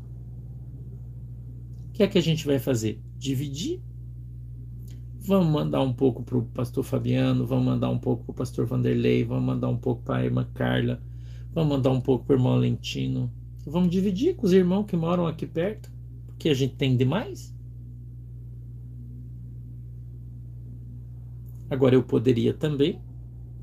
que 1.96 2.02
é 2.02 2.06
que 2.06 2.18
a 2.18 2.22
gente 2.22 2.44
vai 2.46 2.58
fazer? 2.58 3.00
Dividir. 3.16 3.80
Vamos 5.18 5.50
mandar 5.50 5.80
um 5.80 5.94
pouco 5.94 6.22
para 6.22 6.36
o 6.36 6.42
pastor 6.42 6.84
Fabiano, 6.84 7.46
vamos 7.46 7.64
mandar 7.64 7.88
um 7.88 7.98
pouco 7.98 8.24
para 8.24 8.32
o 8.32 8.34
pastor 8.34 8.66
Vanderlei, 8.66 9.24
vamos 9.24 9.44
mandar 9.44 9.68
um 9.68 9.78
pouco 9.78 10.02
para 10.02 10.16
a 10.16 10.24
irmã 10.24 10.46
Carla, 10.54 11.02
vamos 11.52 11.70
mandar 11.70 11.90
um 11.90 12.00
pouco 12.00 12.26
para 12.26 12.34
o 12.34 12.38
irmão 12.38 12.56
Lentino. 12.56 13.32
Vamos 13.66 13.90
dividir 13.90 14.36
com 14.36 14.44
os 14.44 14.52
irmãos 14.52 14.84
que 14.84 14.94
moram 14.94 15.26
aqui 15.26 15.46
perto, 15.46 15.90
porque 16.26 16.50
a 16.50 16.54
gente 16.54 16.74
tem 16.74 16.96
demais. 16.96 17.52
Agora 21.70 21.94
eu 21.94 22.02
poderia 22.02 22.52
também 22.52 23.00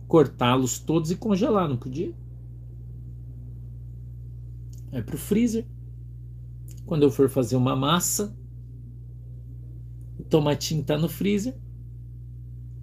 cortá-los 0.08 0.80
todos 0.80 1.12
e 1.12 1.16
congelar, 1.16 1.70
não 1.70 1.78
podia? 1.78 2.14
Vai 4.92 5.04
para 5.04 5.16
o 5.16 5.20
freezer. 5.20 5.66
Quando 6.94 7.02
eu 7.02 7.10
for 7.10 7.28
fazer 7.28 7.56
uma 7.56 7.76
massa, 7.76 8.38
o 10.20 10.24
tomatinho 10.26 10.82
está 10.82 10.96
no 10.96 11.10
freezer, 11.10 11.58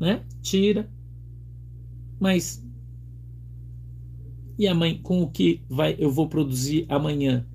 né? 0.00 0.26
Tira. 0.42 0.90
Mas 2.18 2.60
e 4.58 4.66
amanhã 4.66 5.00
com 5.00 5.22
o 5.22 5.30
que 5.30 5.62
vai 5.68 5.94
eu 5.96 6.10
vou 6.10 6.28
produzir 6.28 6.86
amanhã? 6.88 7.46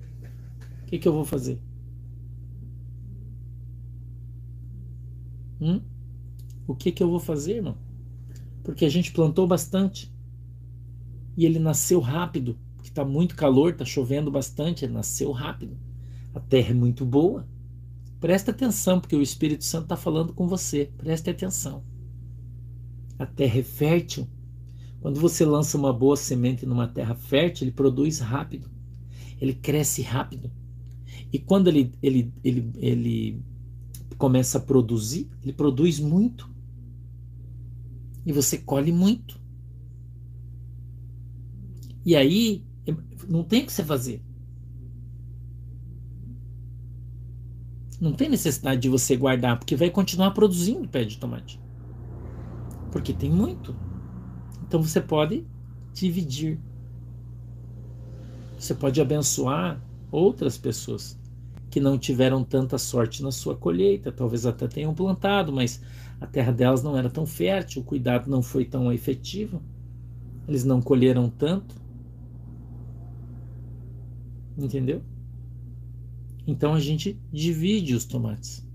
O 0.82 0.86
que, 0.86 0.98
que 0.98 1.06
eu 1.06 1.12
vou 1.12 1.26
fazer? 1.26 1.60
Hum? 5.60 5.82
O 6.66 6.74
que, 6.74 6.90
que 6.90 7.02
eu 7.02 7.10
vou 7.10 7.20
fazer, 7.20 7.56
irmão? 7.56 7.76
Porque 8.64 8.86
a 8.86 8.88
gente 8.88 9.12
plantou 9.12 9.46
bastante. 9.46 10.10
E 11.36 11.44
ele 11.44 11.58
nasceu 11.58 12.00
rápido, 12.00 12.58
porque 12.76 12.88
está 12.88 13.04
muito 13.04 13.36
calor, 13.36 13.72
está 13.72 13.84
chovendo 13.84 14.30
bastante, 14.30 14.86
ele 14.86 14.94
nasceu 14.94 15.30
rápido. 15.32 15.84
A 16.36 16.40
terra 16.40 16.72
é 16.72 16.74
muito 16.74 17.02
boa. 17.06 17.48
Presta 18.20 18.50
atenção, 18.50 19.00
porque 19.00 19.16
o 19.16 19.22
Espírito 19.22 19.64
Santo 19.64 19.84
está 19.84 19.96
falando 19.96 20.34
com 20.34 20.46
você. 20.46 20.92
Preste 20.98 21.30
atenção. 21.30 21.82
A 23.18 23.24
terra 23.24 23.60
é 23.60 23.62
fértil. 23.62 24.28
Quando 25.00 25.18
você 25.18 25.46
lança 25.46 25.78
uma 25.78 25.94
boa 25.94 26.14
semente 26.14 26.66
numa 26.66 26.86
terra 26.86 27.14
fértil, 27.14 27.64
ele 27.64 27.72
produz 27.72 28.18
rápido. 28.18 28.70
Ele 29.40 29.54
cresce 29.54 30.02
rápido. 30.02 30.52
E 31.32 31.38
quando 31.38 31.68
ele, 31.68 31.90
ele, 32.02 32.30
ele, 32.44 32.70
ele 32.76 33.42
começa 34.18 34.58
a 34.58 34.60
produzir, 34.60 35.30
ele 35.42 35.54
produz 35.54 35.98
muito. 35.98 36.50
E 38.26 38.30
você 38.32 38.58
colhe 38.58 38.92
muito. 38.92 39.40
E 42.04 42.14
aí, 42.14 42.62
não 43.26 43.42
tem 43.42 43.62
o 43.62 43.66
que 43.66 43.72
você 43.72 43.82
fazer. 43.82 44.25
Não 48.00 48.12
tem 48.12 48.28
necessidade 48.28 48.80
de 48.80 48.88
você 48.88 49.16
guardar, 49.16 49.58
porque 49.58 49.74
vai 49.74 49.90
continuar 49.90 50.32
produzindo 50.32 50.86
pé 50.86 51.04
de 51.04 51.18
tomate. 51.18 51.60
Porque 52.92 53.12
tem 53.12 53.30
muito. 53.30 53.74
Então 54.66 54.82
você 54.82 55.00
pode 55.00 55.46
dividir. 55.94 56.58
Você 58.58 58.74
pode 58.74 59.00
abençoar 59.00 59.80
outras 60.10 60.58
pessoas 60.58 61.18
que 61.70 61.80
não 61.80 61.98
tiveram 61.98 62.42
tanta 62.42 62.78
sorte 62.78 63.22
na 63.22 63.30
sua 63.30 63.54
colheita, 63.54 64.12
talvez 64.12 64.46
até 64.46 64.66
tenham 64.66 64.94
plantado, 64.94 65.52
mas 65.52 65.82
a 66.20 66.26
terra 66.26 66.52
delas 66.52 66.82
não 66.82 66.96
era 66.96 67.10
tão 67.10 67.26
fértil, 67.26 67.82
o 67.82 67.84
cuidado 67.84 68.30
não 68.30 68.42
foi 68.42 68.64
tão 68.64 68.90
efetivo, 68.92 69.60
eles 70.48 70.64
não 70.64 70.80
colheram 70.80 71.28
tanto. 71.28 71.74
Entendeu? 74.56 75.02
Então 76.46 76.74
a 76.74 76.80
gente 76.80 77.20
divide 77.32 77.94
os 77.94 78.04
tomates. 78.04 78.66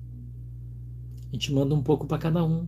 A 1.29 1.33
gente 1.33 1.53
manda 1.53 1.73
um 1.73 1.81
pouco 1.81 2.05
para 2.05 2.17
cada 2.17 2.43
um. 2.43 2.67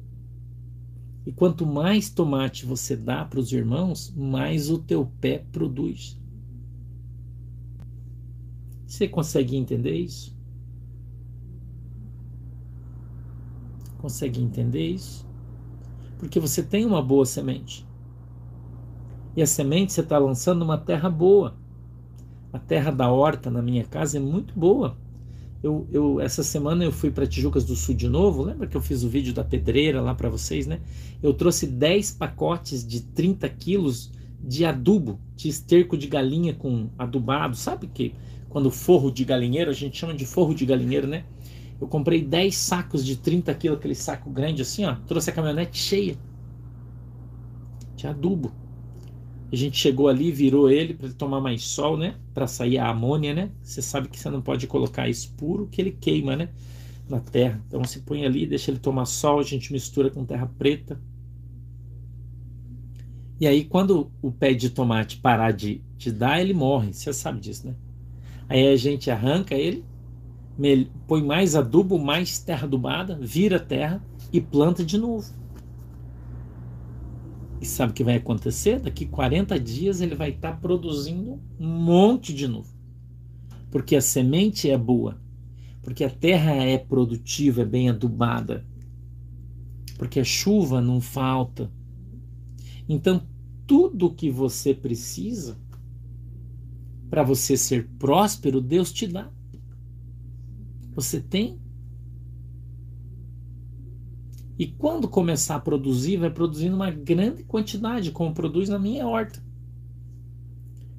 E 1.26 1.32
quanto 1.32 1.66
mais 1.66 2.10
tomate 2.10 2.66
você 2.66 2.96
dá 2.96 3.26
para 3.26 3.40
os 3.40 3.52
irmãos, 3.52 4.14
mais 4.16 4.70
o 4.70 4.78
teu 4.78 5.06
pé 5.20 5.46
produz. 5.52 6.20
Você 8.86 9.08
consegue 9.08 9.56
entender 9.56 9.96
isso? 9.96 10.38
Consegue 13.98 14.42
entender 14.42 14.86
isso? 14.86 15.26
Porque 16.18 16.40
você 16.40 16.62
tem 16.62 16.86
uma 16.86 17.02
boa 17.02 17.26
semente. 17.26 17.88
E 19.36 19.42
a 19.42 19.48
semente 19.48 19.92
você 19.92 20.02
está 20.02 20.18
lançando 20.18 20.60
numa 20.60 20.78
terra 20.78 21.10
boa. 21.10 21.58
A 22.54 22.60
terra 22.60 22.92
da 22.92 23.12
horta 23.12 23.50
na 23.50 23.64
minha 23.64 23.84
casa 23.84 24.18
é 24.18 24.20
muito 24.20 24.54
boa. 24.58 24.96
Eu, 25.64 25.88
eu, 25.92 26.22
essa 26.22 26.44
semana 26.44 26.84
eu 26.84 26.92
fui 26.92 27.10
para 27.10 27.26
Tijucas 27.26 27.66
do 27.66 27.76
Sul 27.76 27.96
de 27.96 28.08
novo. 28.08 28.44
Lembra 28.44 28.68
que 28.68 28.78
eu 28.78 28.82
fiz 28.82 29.04
o 29.04 29.10
vídeo 29.10 29.34
da 29.34 29.44
pedreira 29.44 30.00
lá 30.00 30.14
para 30.14 30.30
vocês, 30.30 30.68
né? 30.68 30.80
Eu 31.22 31.34
trouxe 31.34 31.66
10 31.66 32.12
pacotes 32.12 32.86
de 32.86 33.02
30 33.02 33.50
quilos 33.50 34.12
de 34.40 34.66
adubo, 34.66 35.20
de 35.36 35.50
esterco 35.50 35.98
de 35.98 36.06
galinha 36.06 36.54
com 36.54 36.90
adubado. 36.98 37.56
Sabe 37.56 37.88
que 37.88 38.14
quando 38.50 38.70
forro 38.70 39.10
de 39.10 39.26
galinheiro, 39.26 39.72
a 39.72 39.74
gente 39.74 39.98
chama 39.98 40.14
de 40.14 40.26
forro 40.26 40.54
de 40.54 40.64
galinheiro, 40.64 41.08
né? 41.08 41.24
Eu 41.82 41.88
comprei 41.88 42.22
10 42.22 42.56
sacos 42.56 43.04
de 43.04 43.16
30 43.16 43.52
quilos, 43.56 43.80
aquele 43.80 43.96
saco 43.96 44.30
grande 44.30 44.62
assim, 44.62 44.86
ó. 44.86 44.96
Trouxe 45.08 45.32
a 45.32 45.34
caminhonete 45.34 45.78
cheia 45.78 46.18
de 47.96 48.06
adubo. 48.06 48.52
A 49.54 49.56
gente 49.56 49.78
chegou 49.78 50.08
ali, 50.08 50.32
virou 50.32 50.68
ele 50.68 50.96
para 50.96 51.06
ele 51.06 51.14
tomar 51.14 51.40
mais 51.40 51.62
sol, 51.62 51.96
né? 51.96 52.16
Para 52.34 52.48
sair 52.48 52.80
a 52.80 52.90
amônia, 52.90 53.36
né? 53.36 53.52
Você 53.62 53.84
sabe 53.84 54.08
que 54.08 54.20
você 54.20 54.28
não 54.28 54.42
pode 54.42 54.66
colocar 54.66 55.08
isso 55.08 55.32
puro, 55.38 55.68
que 55.68 55.80
ele 55.80 55.92
queima, 55.92 56.36
né? 56.36 56.50
Na 57.08 57.20
terra. 57.20 57.64
Então 57.68 57.80
você 57.84 58.00
põe 58.00 58.26
ali, 58.26 58.48
deixa 58.48 58.72
ele 58.72 58.80
tomar 58.80 59.06
sol, 59.06 59.40
a 59.40 59.44
gente 59.44 59.72
mistura 59.72 60.10
com 60.10 60.26
terra 60.26 60.52
preta. 60.58 61.00
E 63.40 63.46
aí, 63.46 63.64
quando 63.64 64.12
o 64.24 64.32
pé 64.32 64.56
de 64.56 64.72
tomate 64.72 65.18
parar 65.18 65.52
de, 65.52 65.84
de 66.00 66.12
dar, 66.12 66.42
ele 66.42 66.56
morre. 66.56 66.92
Você 66.92 67.14
sabe 67.14 67.40
disso, 67.40 67.68
né? 67.68 67.76
Aí 68.50 68.68
a 68.70 68.76
gente 68.76 69.12
arranca 69.12 69.54
ele, 69.54 69.86
põe 71.06 71.22
mais 71.22 71.56
adubo, 71.56 72.00
mais 72.00 72.40
terra 72.40 72.66
adubada, 72.66 73.20
vira 73.22 73.60
terra 73.60 74.04
e 74.32 74.42
planta 74.42 74.84
de 74.84 74.98
novo. 74.98 75.32
E 77.64 77.66
sabe 77.66 77.94
o 77.94 77.96
que 77.96 78.04
vai 78.04 78.16
acontecer? 78.16 78.78
Daqui 78.78 79.06
40 79.06 79.58
dias 79.58 80.02
ele 80.02 80.16
vai 80.16 80.32
estar 80.32 80.52
tá 80.52 80.58
produzindo 80.58 81.40
um 81.58 81.66
monte 81.66 82.34
de 82.34 82.46
novo. 82.46 82.68
Porque 83.72 83.96
a 83.96 84.02
semente 84.02 84.70
é 84.70 84.78
boa. 84.78 85.18
Porque 85.82 86.04
a 86.04 86.10
terra 86.10 86.52
é 86.52 86.78
produtiva, 86.78 87.62
é 87.62 87.66
bem 87.66 87.90
adubada. 87.90 88.68
Porque 89.98 90.20
a 90.20 90.26
chuva 90.26 90.82
não 90.82 91.00
falta. 91.00 91.72
Então, 92.90 93.26
tudo 93.66 94.14
que 94.14 94.30
você 94.30 94.74
precisa 94.74 95.58
para 97.10 97.24
você 97.24 97.56
ser 97.56 97.88
próspero, 97.98 98.60
Deus 98.60 98.92
te 98.92 99.08
dá. 99.08 99.32
Você 100.96 101.22
tem. 101.22 101.62
E 104.58 104.68
quando 104.68 105.08
começar 105.08 105.56
a 105.56 105.60
produzir, 105.60 106.18
vai 106.18 106.30
produzindo 106.30 106.76
uma 106.76 106.92
grande 106.92 107.44
quantidade, 107.44 108.12
como 108.12 108.34
produz 108.34 108.70
na 108.70 108.78
minha 108.78 109.08
horta. 109.08 109.42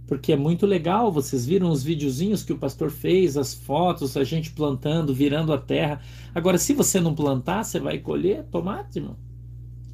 Porque 0.06 0.32
é 0.32 0.36
muito 0.36 0.66
legal, 0.66 1.10
vocês 1.10 1.46
viram 1.46 1.70
os 1.70 1.82
videozinhos 1.82 2.42
que 2.42 2.52
o 2.52 2.58
pastor 2.58 2.90
fez, 2.90 3.36
as 3.36 3.54
fotos, 3.54 4.16
a 4.16 4.24
gente 4.24 4.50
plantando, 4.50 5.14
virando 5.14 5.52
a 5.52 5.58
terra. 5.58 6.00
Agora, 6.34 6.58
se 6.58 6.74
você 6.74 7.00
não 7.00 7.14
plantar, 7.14 7.64
você 7.64 7.80
vai 7.80 7.98
colher 7.98 8.44
tomate, 8.44 8.98
irmão? 8.98 9.16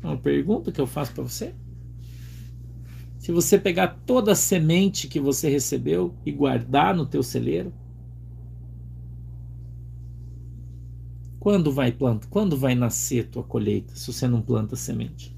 É 0.03 0.07
uma 0.07 0.16
pergunta 0.16 0.73
que 0.73 0.81
eu 0.81 0.87
faço 0.87 1.12
para 1.12 1.23
você. 1.23 1.55
Se 3.18 3.31
você 3.31 3.59
pegar 3.59 4.01
toda 4.07 4.33
a 4.33 4.35
semente 4.35 5.07
que 5.07 5.20
você 5.20 5.49
recebeu 5.49 6.14
e 6.25 6.33
guardar 6.33 6.96
no 6.96 7.07
teu 7.07 7.23
celeiro, 7.23 7.73
quando 11.40 11.72
vai 11.72 11.90
planta? 11.90 12.26
Quando 12.29 12.55
vai 12.55 12.74
nascer 12.74 13.29
tua 13.29 13.42
colheita? 13.42 13.96
Se 13.96 14.12
você 14.12 14.29
não 14.29 14.42
planta 14.42 14.76
semente, 14.76 15.35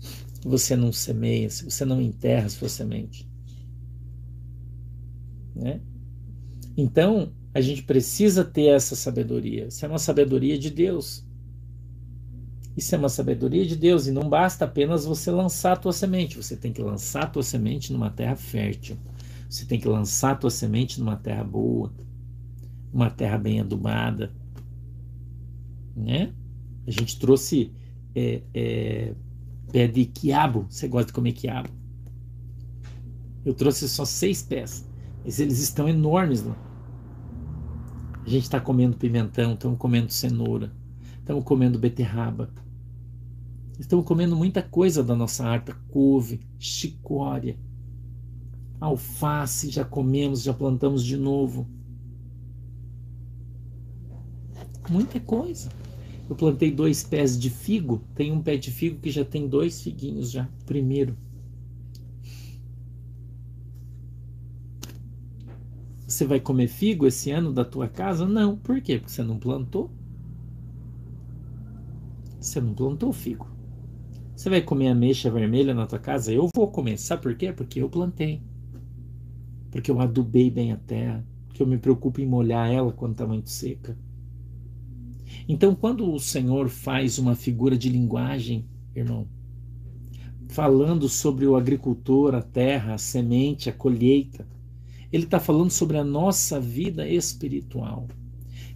se 0.00 0.48
você 0.48 0.74
não 0.74 0.92
semeia, 0.92 1.48
se 1.48 1.64
você 1.64 1.84
não 1.84 2.02
enterra 2.02 2.48
sua 2.48 2.68
semente, 2.68 3.30
né? 5.54 5.80
Então 6.76 7.32
a 7.54 7.60
gente 7.60 7.84
precisa 7.84 8.44
ter 8.44 8.66
essa 8.66 8.96
sabedoria. 8.96 9.68
Isso 9.68 9.84
é 9.84 9.88
uma 9.88 9.98
sabedoria 9.98 10.58
de 10.58 10.70
Deus. 10.70 11.24
Isso 12.76 12.92
é 12.94 12.98
uma 12.98 13.08
sabedoria 13.08 13.64
de 13.64 13.76
Deus 13.76 14.08
e 14.08 14.10
não 14.10 14.28
basta 14.28 14.64
apenas 14.64 15.04
você 15.04 15.30
lançar 15.30 15.74
a 15.74 15.76
tua 15.76 15.92
semente, 15.92 16.36
você 16.36 16.56
tem 16.56 16.72
que 16.72 16.82
lançar 16.82 17.24
a 17.24 17.26
tua 17.26 17.42
semente 17.42 17.92
numa 17.92 18.10
terra 18.10 18.34
fértil. 18.34 18.96
Você 19.48 19.66
tem 19.66 19.78
que 19.78 19.86
lançar 19.86 20.32
a 20.32 20.36
tua 20.36 20.50
semente 20.50 20.98
numa 20.98 21.14
terra 21.14 21.44
boa, 21.44 21.92
uma 22.90 23.10
terra 23.10 23.36
bem 23.36 23.60
adubada, 23.60 24.32
né? 25.94 26.32
A 26.86 26.90
gente 26.90 27.18
trouxe 27.18 27.72
é, 28.14 28.42
é, 28.52 29.14
pé 29.70 29.86
de 29.86 30.04
quiabo. 30.04 30.66
Você 30.68 30.88
gosta 30.88 31.06
de 31.06 31.12
comer 31.12 31.32
quiabo? 31.32 31.70
Eu 33.44 33.54
trouxe 33.54 33.88
só 33.88 34.04
seis 34.04 34.42
pés, 34.42 34.88
mas 35.24 35.40
eles 35.40 35.58
estão 35.60 35.88
enormes 35.88 36.42
lá. 36.44 36.56
A 38.24 38.28
gente 38.28 38.44
está 38.44 38.60
comendo 38.60 38.96
pimentão, 38.96 39.54
estamos 39.54 39.78
comendo 39.78 40.12
cenoura, 40.12 40.72
estamos 41.18 41.42
comendo 41.44 41.76
beterraba, 41.76 42.48
Estamos 43.82 44.04
comendo 44.04 44.36
muita 44.36 44.62
coisa 44.62 45.02
da 45.02 45.16
nossa 45.16 45.44
horta, 45.44 45.76
couve, 45.88 46.40
chicória, 46.56 47.58
alface, 48.80 49.70
já 49.70 49.84
comemos, 49.84 50.42
já 50.42 50.54
plantamos 50.54 51.02
de 51.02 51.16
novo. 51.16 51.66
Muita 54.88 55.18
coisa. 55.18 55.68
Eu 56.32 56.36
plantei 56.36 56.70
dois 56.70 57.02
pés 57.02 57.38
de 57.38 57.50
figo, 57.50 58.00
tem 58.14 58.32
um 58.32 58.40
pé 58.40 58.56
de 58.56 58.70
figo 58.70 58.98
que 58.98 59.10
já 59.10 59.22
tem 59.22 59.46
dois 59.46 59.82
figuinhos 59.82 60.30
já, 60.30 60.48
primeiro. 60.64 61.14
Você 66.06 66.24
vai 66.24 66.40
comer 66.40 66.68
figo 66.68 67.06
esse 67.06 67.30
ano 67.30 67.52
da 67.52 67.66
tua 67.66 67.86
casa? 67.86 68.26
Não. 68.26 68.56
Por 68.56 68.80
quê? 68.80 68.96
Porque 68.96 69.12
você 69.12 69.22
não 69.22 69.38
plantou. 69.38 69.90
Você 72.40 72.62
não 72.62 72.72
plantou 72.72 73.12
figo. 73.12 73.46
Você 74.34 74.48
vai 74.48 74.62
comer 74.62 74.88
ameixa 74.88 75.30
vermelha 75.30 75.74
na 75.74 75.86
tua 75.86 75.98
casa? 75.98 76.32
Eu 76.32 76.48
vou 76.56 76.68
comer. 76.68 76.96
Sabe 76.96 77.24
por 77.24 77.34
quê? 77.34 77.52
Porque 77.52 77.82
eu 77.82 77.90
plantei. 77.90 78.40
Porque 79.70 79.90
eu 79.90 80.00
adubei 80.00 80.50
bem 80.50 80.72
a 80.72 80.78
terra. 80.78 81.22
Porque 81.46 81.62
eu 81.62 81.66
me 81.66 81.76
preocupo 81.76 82.22
em 82.22 82.26
molhar 82.26 82.72
ela 82.72 82.90
quando 82.90 83.12
está 83.12 83.26
muito 83.26 83.50
seca. 83.50 83.94
Então, 85.48 85.74
quando 85.74 86.12
o 86.12 86.20
Senhor 86.20 86.68
faz 86.68 87.18
uma 87.18 87.34
figura 87.34 87.76
de 87.76 87.88
linguagem, 87.88 88.64
irmão, 88.94 89.26
falando 90.52 91.08
sobre 91.08 91.46
o 91.46 91.56
agricultor, 91.56 92.34
a 92.34 92.42
terra, 92.42 92.94
a 92.94 92.98
semente, 92.98 93.70
a 93.70 93.72
colheita. 93.72 94.46
Ele 95.10 95.24
está 95.24 95.40
falando 95.40 95.70
sobre 95.70 95.96
a 95.96 96.04
nossa 96.04 96.60
vida 96.60 97.08
espiritual. 97.08 98.06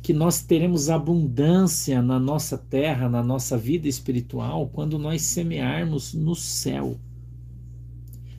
Que 0.02 0.12
nós 0.12 0.40
teremos 0.40 0.88
abundância 0.88 2.00
na 2.00 2.18
nossa 2.18 2.57
terra, 2.57 3.09
na 3.09 3.22
nossa 3.22 3.59
vida 3.59 3.88
espiritual, 3.88 4.68
quando 4.72 4.98
nós 4.98 5.22
semearmos 5.22 6.14
no 6.14 6.35
céu. 6.35 6.98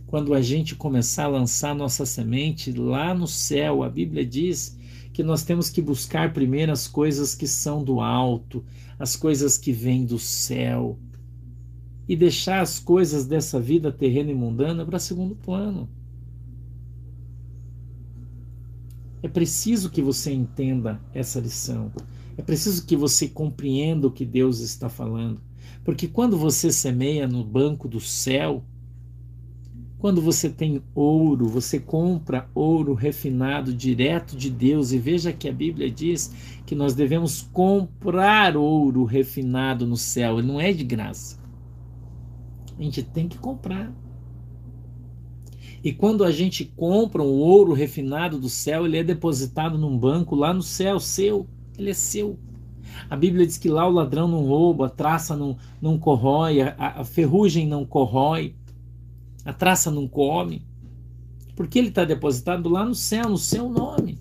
Quando 0.08 0.34
a 0.34 0.42
gente 0.42 0.74
começar 0.76 1.26
a 1.26 1.30
lançar 1.30 1.76
nossa 1.76 2.06
semente 2.06 2.72
lá 2.72 3.14
no 3.14 3.28
céu, 3.28 3.84
a 3.84 3.90
Bíblia 3.90 4.26
diz 4.26 4.77
que 5.18 5.24
nós 5.24 5.42
temos 5.42 5.72
que 5.72 5.82
buscar 5.82 6.32
primeiro 6.32 6.72
as 6.72 6.88
coisas 6.88 7.34
que 7.34 7.48
são 7.48 7.84
do 7.84 8.02
alto, 8.02 8.64
as 9.00 9.16
coisas 9.16 9.58
que 9.58 9.72
vêm 9.72 10.06
do 10.06 10.20
céu, 10.20 11.00
e 12.08 12.16
deixar 12.16 12.62
as 12.62 12.78
coisas 12.78 13.26
dessa 13.26 13.60
vida 13.60 13.92
terrena 13.92 14.30
e 14.30 14.36
mundana 14.36 14.86
para 14.86 15.00
segundo 15.00 15.36
plano. 15.36 15.90
É 19.24 19.28
preciso 19.28 19.90
que 19.90 20.04
você 20.04 20.32
entenda 20.32 21.02
essa 21.12 21.40
lição. 21.40 21.92
É 22.38 22.44
preciso 22.44 22.86
que 22.86 22.96
você 22.96 23.28
compreenda 23.28 24.06
o 24.06 24.12
que 24.12 24.24
Deus 24.24 24.60
está 24.60 24.88
falando. 24.88 25.42
Porque 25.84 26.08
quando 26.08 26.38
você 26.38 26.72
semeia 26.72 27.28
no 27.28 27.44
banco 27.44 27.88
do 27.88 28.00
céu, 28.00 28.64
quando 30.00 30.22
você 30.22 30.50
tem 30.50 30.82
ouro, 30.94 31.48
você 31.48 31.80
compra 31.80 32.48
ouro 32.54 32.94
refinado 32.94 33.74
direto 33.74 34.36
de 34.36 34.50
Deus, 34.50 34.92
e 34.92 35.00
veja 35.00 35.34
que 35.34 35.50
a 35.50 35.54
Bíblia 35.54 35.90
diz 35.90 36.34
que 36.66 36.76
nós 36.76 36.94
devemos 36.94 37.42
comprar 37.42 38.56
ouro 38.56 39.06
refinado 39.06 39.88
no 39.88 39.98
céu, 39.98 40.38
ele 40.38 40.48
não 40.48 40.62
é 40.62 40.72
de 40.72 40.84
graça. 40.84 41.40
A 42.78 42.84
gente 42.84 43.02
tem 43.02 43.28
que 43.28 43.40
comprar. 43.40 43.92
E 45.84 45.92
quando 45.92 46.24
a 46.24 46.32
gente 46.32 46.64
compra 46.64 47.24
um 47.24 47.40
ouro 47.40 47.74
refinado 47.74 48.38
do 48.38 48.50
céu, 48.50 48.86
ele 48.86 48.98
é 48.98 49.04
depositado 49.04 49.78
num 49.78 49.98
banco 49.98 50.36
lá 50.36 50.54
no 50.54 50.62
céu, 50.62 51.00
seu. 51.00 51.48
Ele 51.78 51.90
é 51.90 51.94
seu. 51.94 52.38
A 53.10 53.16
Bíblia 53.16 53.46
diz 53.46 53.58
que 53.58 53.70
lá 53.70 53.88
o 53.88 53.92
ladrão 53.92 54.28
não 54.28 54.46
rouba, 54.46 54.88
a 54.88 54.90
traça 54.90 55.36
não, 55.36 55.58
não 55.82 55.98
corrói, 55.98 56.62
a, 56.62 56.76
a 56.78 57.04
ferrugem 57.04 57.68
não 57.68 57.86
corrói, 57.86 58.56
a 59.48 59.54
traça 59.54 59.90
não 59.90 60.10
come. 60.10 60.68
Porque 61.56 61.80
ele 61.80 61.88
está 61.88 62.04
depositado 62.04 62.68
lá 62.68 62.84
no 62.84 62.94
céu, 62.94 63.30
no 63.30 63.38
seu 63.38 63.70
nome. 63.70 64.20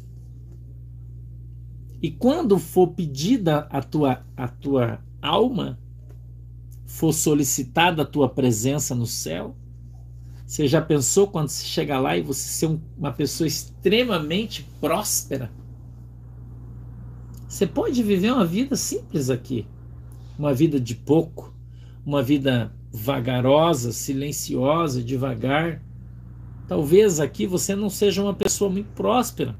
E 2.01 2.13
quando 2.13 2.61
for 2.61 2.93
pedida 2.93 3.67
a 3.69 3.83
tua, 3.83 4.25
a 4.37 4.47
tua 4.47 5.01
alma, 5.21 5.81
for 6.85 7.13
solicitada 7.13 8.03
a 8.03 8.07
tua 8.07 8.29
presença 8.29 8.95
no 8.95 9.05
céu, 9.05 9.57
você 10.47 10.69
já 10.69 10.81
pensou 10.81 11.27
quando 11.27 11.49
você 11.49 11.65
chegar 11.65 11.99
lá 11.99 12.17
e 12.17 12.23
você 12.23 12.49
ser 12.49 12.81
uma 12.97 13.11
pessoa 13.11 13.49
extremamente 13.49 14.63
próspera? 14.81 15.51
Você 17.49 17.67
pode 17.67 18.01
viver 18.01 18.33
uma 18.33 18.47
vida 18.47 18.77
simples 18.77 19.29
aqui, 19.29 19.67
uma 20.39 20.55
vida 20.55 20.79
de 20.79 20.95
pouco, 20.95 21.53
uma 22.05 22.23
vida 22.23 22.73
vagarosa, 22.97 23.93
silenciosa, 23.93 25.03
devagar. 25.03 25.83
Talvez 26.67 27.21
aqui 27.21 27.47
você 27.47 27.77
não 27.77 27.91
seja 27.91 28.23
uma 28.23 28.35
pessoa 28.35 28.71
muito 28.71 28.89
próspera. 28.95 29.55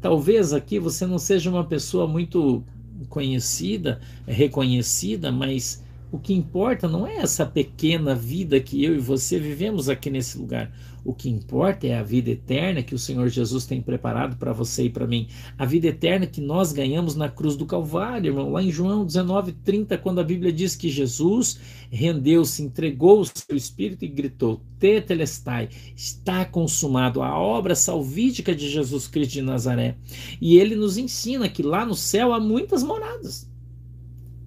Talvez 0.00 0.52
aqui 0.52 0.78
você 0.78 1.06
não 1.06 1.18
seja 1.18 1.50
uma 1.50 1.64
pessoa 1.64 2.06
muito 2.06 2.62
conhecida, 3.08 4.00
reconhecida, 4.26 5.32
mas 5.32 5.82
o 6.10 6.18
que 6.18 6.34
importa 6.34 6.86
não 6.86 7.06
é 7.06 7.16
essa 7.16 7.46
pequena 7.46 8.14
vida 8.14 8.60
que 8.60 8.84
eu 8.84 8.94
e 8.94 8.98
você 8.98 9.38
vivemos 9.38 9.88
aqui 9.88 10.10
nesse 10.10 10.36
lugar. 10.36 10.70
O 11.04 11.12
que 11.12 11.28
importa 11.28 11.86
é 11.86 11.98
a 11.98 12.02
vida 12.02 12.30
eterna 12.30 12.82
que 12.82 12.94
o 12.94 12.98
Senhor 12.98 13.28
Jesus 13.28 13.66
tem 13.66 13.82
preparado 13.82 14.36
para 14.36 14.52
você 14.52 14.84
e 14.84 14.90
para 14.90 15.06
mim. 15.06 15.26
A 15.58 15.66
vida 15.66 15.88
eterna 15.88 16.26
que 16.26 16.40
nós 16.40 16.72
ganhamos 16.72 17.16
na 17.16 17.28
cruz 17.28 17.56
do 17.56 17.66
Calvário, 17.66 18.30
irmão. 18.30 18.52
Lá 18.52 18.62
em 18.62 18.70
João 18.70 19.04
19:30, 19.04 19.98
quando 19.98 20.20
a 20.20 20.24
Bíblia 20.24 20.52
diz 20.52 20.76
que 20.76 20.88
Jesus 20.88 21.58
rendeu-se, 21.90 22.62
entregou 22.62 23.20
o 23.20 23.24
seu 23.24 23.56
espírito 23.56 24.04
e 24.04 24.08
gritou: 24.08 24.60
Tetelestai, 24.78 25.70
está 25.96 26.44
consumado 26.44 27.20
a 27.20 27.36
obra 27.36 27.74
salvífica 27.74 28.54
de 28.54 28.68
Jesus 28.68 29.08
Cristo 29.08 29.32
de 29.32 29.42
Nazaré. 29.42 29.96
E 30.40 30.56
ele 30.56 30.76
nos 30.76 30.96
ensina 30.96 31.48
que 31.48 31.64
lá 31.64 31.84
no 31.84 31.96
céu 31.96 32.32
há 32.32 32.38
muitas 32.38 32.84
moradas. 32.84 33.50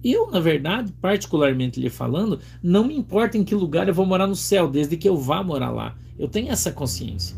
Eu, 0.02 0.30
na 0.30 0.38
verdade, 0.38 0.92
particularmente 1.00 1.80
lhe 1.80 1.90
falando, 1.90 2.38
não 2.62 2.84
me 2.84 2.94
importa 2.94 3.36
em 3.36 3.42
que 3.44 3.54
lugar 3.54 3.88
eu 3.88 3.94
vou 3.94 4.06
morar 4.06 4.26
no 4.26 4.36
céu, 4.36 4.70
desde 4.70 4.96
que 4.96 5.08
eu 5.08 5.16
vá 5.16 5.42
morar 5.42 5.70
lá. 5.70 5.96
Eu 6.18 6.28
tenho 6.28 6.50
essa 6.50 6.72
consciência. 6.72 7.36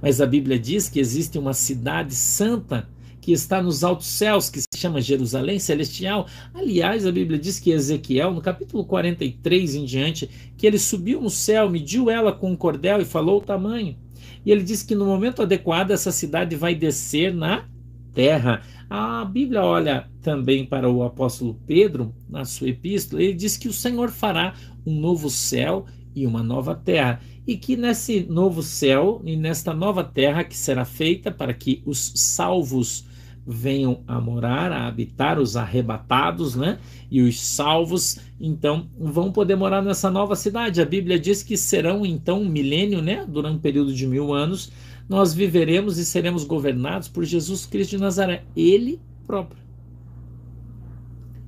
Mas 0.00 0.20
a 0.20 0.26
Bíblia 0.26 0.58
diz 0.58 0.88
que 0.88 1.00
existe 1.00 1.38
uma 1.38 1.52
cidade 1.52 2.14
santa 2.14 2.88
que 3.20 3.32
está 3.32 3.62
nos 3.62 3.82
altos 3.82 4.06
céus, 4.06 4.50
que 4.50 4.60
se 4.60 4.68
chama 4.76 5.00
Jerusalém 5.00 5.58
Celestial. 5.58 6.26
Aliás, 6.52 7.06
a 7.06 7.12
Bíblia 7.12 7.38
diz 7.38 7.58
que 7.58 7.70
Ezequiel, 7.70 8.34
no 8.34 8.42
capítulo 8.42 8.84
43 8.84 9.76
em 9.76 9.84
diante, 9.86 10.28
que 10.58 10.66
ele 10.66 10.78
subiu 10.78 11.22
no 11.22 11.30
céu, 11.30 11.70
mediu 11.70 12.10
ela 12.10 12.32
com 12.32 12.50
um 12.50 12.56
cordel 12.56 13.00
e 13.00 13.04
falou 13.06 13.38
o 13.38 13.44
tamanho. 13.44 13.96
E 14.44 14.50
ele 14.50 14.62
diz 14.62 14.82
que 14.82 14.94
no 14.94 15.06
momento 15.06 15.40
adequado 15.40 15.90
essa 15.90 16.12
cidade 16.12 16.54
vai 16.54 16.74
descer 16.74 17.32
na 17.32 17.64
terra. 18.12 18.60
A 18.90 19.24
Bíblia 19.24 19.62
olha 19.62 20.06
também 20.20 20.66
para 20.66 20.90
o 20.90 21.02
apóstolo 21.02 21.58
Pedro, 21.66 22.14
na 22.28 22.44
sua 22.44 22.68
epístola, 22.68 23.22
ele 23.22 23.32
diz 23.32 23.56
que 23.56 23.68
o 23.68 23.72
Senhor 23.72 24.10
fará 24.10 24.54
um 24.84 25.00
novo 25.00 25.30
céu 25.30 25.86
e 26.14 26.26
uma 26.26 26.42
nova 26.42 26.74
terra, 26.74 27.20
e 27.46 27.56
que 27.56 27.76
nesse 27.76 28.26
novo 28.28 28.62
céu 28.62 29.20
e 29.24 29.36
nesta 29.36 29.74
nova 29.74 30.02
terra 30.02 30.44
que 30.44 30.56
será 30.56 30.84
feita 30.84 31.30
para 31.30 31.52
que 31.52 31.82
os 31.84 32.12
salvos 32.14 33.06
venham 33.46 34.02
a 34.06 34.20
morar, 34.20 34.72
a 34.72 34.86
habitar, 34.86 35.38
os 35.38 35.56
arrebatados, 35.56 36.54
né? 36.54 36.78
E 37.10 37.20
os 37.20 37.40
salvos, 37.40 38.18
então, 38.40 38.88
vão 38.98 39.30
poder 39.30 39.54
morar 39.54 39.82
nessa 39.82 40.10
nova 40.10 40.34
cidade. 40.34 40.80
A 40.80 40.86
Bíblia 40.86 41.18
diz 41.18 41.42
que 41.42 41.56
serão, 41.56 42.06
então, 42.06 42.40
um 42.40 42.48
milênio, 42.48 43.02
né? 43.02 43.24
Durante 43.28 43.56
um 43.56 43.60
período 43.60 43.92
de 43.92 44.06
mil 44.06 44.32
anos, 44.32 44.72
nós 45.08 45.34
viveremos 45.34 45.98
e 45.98 46.04
seremos 46.04 46.44
governados 46.44 47.08
por 47.08 47.24
Jesus 47.24 47.66
Cristo 47.66 47.90
de 47.90 47.98
Nazaré, 47.98 48.44
Ele 48.56 48.98
próprio. 49.26 49.63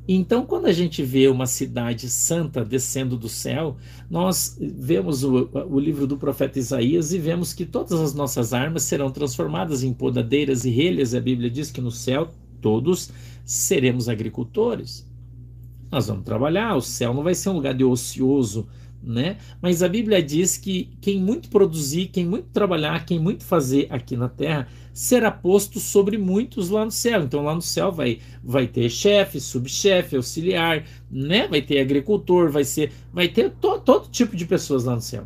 Então, 0.09 0.47
quando 0.47 0.67
a 0.67 0.73
gente 0.73 1.03
vê 1.03 1.27
uma 1.27 1.47
cidade 1.47 2.09
santa 2.09 2.65
descendo 2.65 3.17
do 3.17 3.29
céu, 3.29 3.77
nós 4.09 4.57
vemos 4.61 5.25
o, 5.25 5.51
o, 5.69 5.81
livro 5.81 6.07
do 6.07 6.17
profeta 6.17 6.61
Isaías 6.61 7.13
e 7.13 7.19
vemos 7.19 7.53
que 7.53 7.67
todas 7.67 8.01
as 8.01 8.15
nossas 8.15 8.53
armas 8.53 8.85
serão 8.85 9.11
transformadas 9.11 9.83
em 9.83 9.93
podadeiras 9.93 10.65
e 10.65 10.71
relhas. 10.71 11.13
A 11.13 11.21
Bíblia 11.21 11.51
diz 11.51 11.73
que 11.73 11.81
no 11.81 11.91
céu 11.91 12.29
todos 12.61 13.11
seremos 13.45 14.09
agricultores. 14.09 15.05
Nós 15.91 16.07
vamos 16.07 16.25
trabalhar, 16.25 16.77
o 16.77 16.83
céu 16.83 17.13
não 17.13 17.25
vai 17.25 17.35
ser 17.35 17.49
um 17.49 17.55
lugar 17.55 17.75
de 17.75 17.85
ocioso, 17.85 18.69
né? 19.07 19.39
Mas 19.63 19.83
a 19.83 19.89
Bíblia 19.89 20.21
diz 20.21 20.59
que 20.59 20.91
quem 21.01 21.21
muito 21.21 21.49
produzir, 21.49 22.09
quem 22.09 22.27
muito 22.27 22.49
trabalhar, 22.49 23.07
quem 23.07 23.19
muito 23.19 23.45
fazer 23.45 23.87
aqui 23.89 24.17
na 24.17 24.29
terra, 24.29 24.67
será 24.93 25.31
posto 25.31 25.79
sobre 25.79 26.19
muitos 26.19 26.69
lá 26.69 26.85
no 26.85 26.91
céu. 26.91 27.23
Então 27.23 27.45
lá 27.45 27.55
no 27.55 27.63
céu 27.63 27.93
vai 27.93 28.19
vai 28.43 28.67
ter 28.67 28.91
chefe, 28.91 29.41
subchefe, 29.41 30.17
auxiliar, 30.17 30.85
né? 31.11 31.47
Vai 31.47 31.63
ter 31.63 31.81
agricultor, 31.81 32.51
vai 32.51 32.65
ser, 32.65 32.93
vai 33.13 33.29
ter 33.29 33.51
to, 33.51 33.79
todo 33.79 34.09
tipo 34.11 34.35
de 34.35 34.45
pessoas 34.45 34.85
lá 34.85 34.95
no 34.97 35.01
céu. 35.01 35.25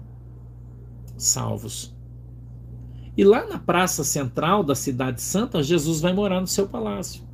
Salvos. 1.16 1.95
E 3.16 3.25
lá 3.25 3.47
na 3.47 3.59
praça 3.59 4.05
central 4.05 4.62
da 4.62 4.75
cidade 4.75 5.21
santa, 5.21 5.62
Jesus 5.62 6.01
vai 6.01 6.12
morar 6.12 6.40
no 6.40 6.47
seu 6.47 6.69
palácio. 6.69 7.30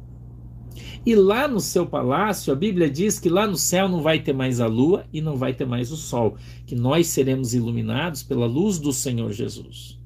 E 1.06 1.14
lá 1.14 1.46
no 1.46 1.60
seu 1.60 1.86
palácio, 1.86 2.52
a 2.52 2.56
Bíblia 2.56 2.90
diz 2.90 3.20
que 3.20 3.28
lá 3.28 3.46
no 3.46 3.56
céu 3.56 3.88
não 3.88 4.02
vai 4.02 4.18
ter 4.18 4.32
mais 4.32 4.60
a 4.60 4.66
lua 4.66 5.06
e 5.12 5.20
não 5.20 5.36
vai 5.36 5.54
ter 5.54 5.64
mais 5.64 5.92
o 5.92 5.96
sol, 5.96 6.36
que 6.66 6.74
nós 6.74 7.06
seremos 7.06 7.54
iluminados 7.54 8.24
pela 8.24 8.44
luz 8.44 8.80
do 8.80 8.92
Senhor 8.92 9.30
Jesus. 9.30 10.00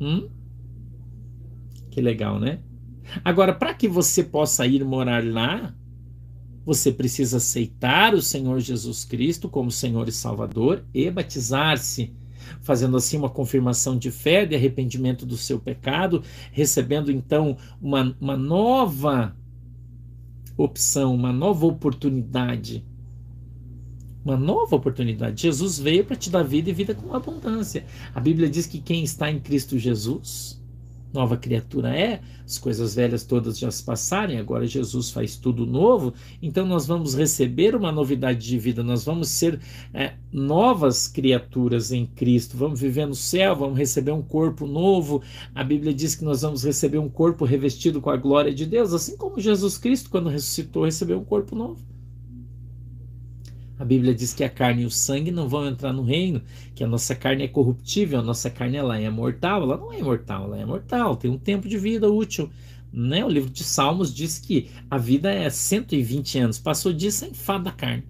Hum? 0.00 0.28
Que 1.92 2.00
legal, 2.00 2.40
né? 2.40 2.58
Agora, 3.24 3.54
para 3.54 3.72
que 3.72 3.86
você 3.86 4.24
possa 4.24 4.66
ir 4.66 4.84
morar 4.84 5.24
lá, 5.24 5.72
você 6.66 6.90
precisa 6.90 7.36
aceitar 7.36 8.14
o 8.14 8.22
Senhor 8.22 8.58
Jesus 8.58 9.04
Cristo 9.04 9.48
como 9.48 9.70
Senhor 9.70 10.08
e 10.08 10.12
Salvador 10.12 10.84
e 10.92 11.08
batizar-se 11.08 12.12
fazendo 12.60 12.96
assim 12.96 13.16
uma 13.16 13.28
confirmação 13.28 13.96
de 13.96 14.10
fé, 14.10 14.46
de 14.46 14.54
arrependimento 14.54 15.24
do 15.26 15.36
seu 15.36 15.58
pecado, 15.58 16.22
recebendo 16.52 17.10
então 17.10 17.56
uma, 17.80 18.16
uma 18.20 18.36
nova 18.36 19.36
opção, 20.56 21.14
uma 21.14 21.32
nova 21.32 21.66
oportunidade. 21.66 22.84
Uma 24.24 24.36
nova 24.36 24.76
oportunidade. 24.76 25.42
Jesus 25.42 25.78
veio 25.78 26.04
para 26.04 26.16
te 26.16 26.30
dar 26.30 26.42
vida 26.42 26.70
e 26.70 26.72
vida 26.72 26.94
com 26.94 27.14
abundância. 27.14 27.84
A 28.14 28.20
Bíblia 28.20 28.48
diz 28.48 28.66
que 28.66 28.80
quem 28.80 29.04
está 29.04 29.30
em 29.30 29.38
Cristo 29.38 29.78
Jesus 29.78 30.63
nova 31.14 31.36
criatura 31.36 31.96
é, 31.96 32.20
as 32.44 32.58
coisas 32.58 32.94
velhas 32.94 33.24
todas 33.24 33.58
já 33.58 33.70
se 33.70 33.82
passarem, 33.84 34.38
agora 34.38 34.66
Jesus 34.66 35.10
faz 35.10 35.36
tudo 35.36 35.64
novo, 35.64 36.12
então 36.42 36.66
nós 36.66 36.86
vamos 36.86 37.14
receber 37.14 37.76
uma 37.76 37.92
novidade 37.92 38.44
de 38.46 38.58
vida, 38.58 38.82
nós 38.82 39.04
vamos 39.04 39.28
ser 39.28 39.60
é, 39.94 40.14
novas 40.32 41.06
criaturas 41.06 41.92
em 41.92 42.04
Cristo, 42.04 42.56
vamos 42.56 42.80
viver 42.80 43.06
no 43.06 43.14
céu, 43.14 43.54
vamos 43.54 43.78
receber 43.78 44.10
um 44.10 44.22
corpo 44.22 44.66
novo. 44.66 45.22
A 45.54 45.62
Bíblia 45.62 45.94
diz 45.94 46.16
que 46.16 46.24
nós 46.24 46.42
vamos 46.42 46.64
receber 46.64 46.98
um 46.98 47.08
corpo 47.08 47.44
revestido 47.44 48.00
com 48.00 48.10
a 48.10 48.16
glória 48.16 48.52
de 48.52 48.66
Deus, 48.66 48.92
assim 48.92 49.16
como 49.16 49.40
Jesus 49.40 49.78
Cristo, 49.78 50.10
quando 50.10 50.28
ressuscitou, 50.28 50.84
recebeu 50.84 51.18
um 51.18 51.24
corpo 51.24 51.54
novo. 51.54 51.93
A 53.78 53.84
Bíblia 53.84 54.14
diz 54.14 54.32
que 54.32 54.44
a 54.44 54.48
carne 54.48 54.82
e 54.82 54.86
o 54.86 54.90
sangue 54.90 55.32
não 55.32 55.48
vão 55.48 55.66
entrar 55.66 55.92
no 55.92 56.02
reino, 56.02 56.40
que 56.74 56.84
a 56.84 56.86
nossa 56.86 57.14
carne 57.14 57.42
é 57.42 57.48
corruptível, 57.48 58.20
a 58.20 58.22
nossa 58.22 58.48
carne 58.48 58.76
ela 58.76 58.98
é 58.98 59.10
mortal, 59.10 59.62
ela 59.62 59.76
não 59.76 59.92
é 59.92 59.98
imortal, 59.98 60.44
ela 60.44 60.58
é 60.58 60.64
mortal, 60.64 61.16
tem 61.16 61.30
um 61.30 61.38
tempo 61.38 61.68
de 61.68 61.76
vida 61.76 62.08
útil. 62.08 62.48
Né? 62.92 63.24
O 63.24 63.28
livro 63.28 63.50
de 63.50 63.64
Salmos 63.64 64.14
diz 64.14 64.38
que 64.38 64.70
a 64.88 64.96
vida 64.96 65.32
é 65.32 65.50
120 65.50 66.38
anos, 66.38 66.58
passou 66.60 66.92
disso 66.92 67.24
é 67.24 67.28
enfado 67.28 67.64
da 67.64 67.72
carne. 67.72 68.04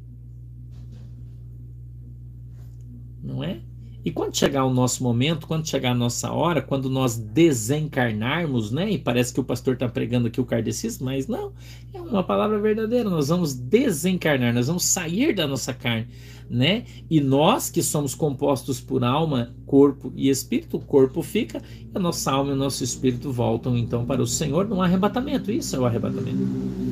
Não 3.23 3.43
é? 3.43 3.61
E 4.05 4.11
quando 4.11 4.37
chegar 4.37 4.65
o 4.65 4.73
nosso 4.73 5.03
momento, 5.03 5.47
quando 5.47 5.67
chegar 5.67 5.93
a 5.93 5.95
nossa 5.95 6.31
hora, 6.31 6.61
quando 6.61 6.91
nós 6.91 7.17
desencarnarmos, 7.17 8.71
né? 8.71 8.91
E 8.91 8.99
parece 8.99 9.33
que 9.33 9.41
o 9.41 9.45
pastor 9.45 9.75
está 9.75 9.89
pregando 9.89 10.27
aqui 10.27 10.41
o 10.41 10.45
kardecismo, 10.45 11.07
mas 11.07 11.27
não, 11.27 11.53
é 11.93 12.01
uma 12.01 12.23
palavra 12.23 12.59
verdadeira. 12.59 13.09
Nós 13.09 13.29
vamos 13.29 13.55
desencarnar, 13.55 14.53
nós 14.53 14.67
vamos 14.67 14.85
sair 14.85 15.35
da 15.35 15.47
nossa 15.47 15.73
carne, 15.73 16.09
né? 16.51 16.85
E 17.09 17.19
nós 17.19 17.71
que 17.71 17.83
somos 17.83 18.15
compostos 18.15 18.79
por 18.79 19.03
alma, 19.03 19.55
corpo 19.65 20.13
e 20.15 20.29
espírito, 20.29 20.77
o 20.77 20.81
corpo 20.81 21.23
fica, 21.23 21.63
e 21.81 21.91
a 21.95 21.99
nossa 21.99 22.31
alma 22.31 22.51
e 22.51 22.55
o 22.55 22.57
nosso 22.57 22.85
espírito 22.85 23.33
voltam 23.33 23.75
então 23.75 24.05
para 24.05 24.21
o 24.21 24.27
Senhor 24.27 24.69
num 24.69 24.83
arrebatamento. 24.83 25.51
Isso 25.51 25.77
é 25.77 25.79
o 25.79 25.87
arrebatamento. 25.87 26.84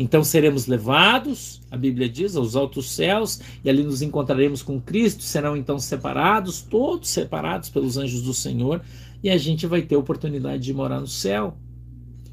Então 0.00 0.22
seremos 0.22 0.68
levados, 0.68 1.60
a 1.72 1.76
Bíblia 1.76 2.08
diz, 2.08 2.36
aos 2.36 2.54
altos 2.54 2.92
céus, 2.92 3.40
e 3.64 3.68
ali 3.68 3.82
nos 3.82 4.00
encontraremos 4.00 4.62
com 4.62 4.80
Cristo, 4.80 5.24
serão 5.24 5.56
então 5.56 5.76
separados, 5.76 6.62
todos 6.62 7.08
separados 7.08 7.68
pelos 7.68 7.96
anjos 7.96 8.22
do 8.22 8.32
Senhor, 8.32 8.80
e 9.24 9.28
a 9.28 9.36
gente 9.36 9.66
vai 9.66 9.82
ter 9.82 9.96
oportunidade 9.96 10.62
de 10.62 10.72
morar 10.72 11.00
no 11.00 11.08
céu. 11.08 11.58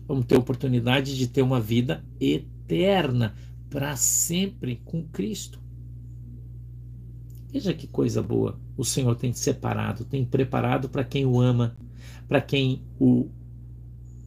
Vamos 0.08 0.26
ter 0.26 0.38
oportunidade 0.38 1.18
de 1.18 1.28
ter 1.28 1.42
uma 1.42 1.60
vida 1.60 2.06
eterna, 2.22 3.34
para 3.68 3.96
sempre 3.96 4.80
com 4.86 5.04
Cristo. 5.08 5.60
Veja 7.52 7.74
que 7.74 7.88
coisa 7.88 8.22
boa 8.22 8.60
o 8.78 8.86
Senhor 8.86 9.16
tem 9.16 9.34
separado, 9.34 10.06
tem 10.06 10.24
preparado 10.24 10.88
para 10.88 11.04
quem 11.04 11.26
o 11.26 11.42
ama, 11.42 11.76
para 12.28 12.40
quem 12.40 12.84
o 13.00 13.28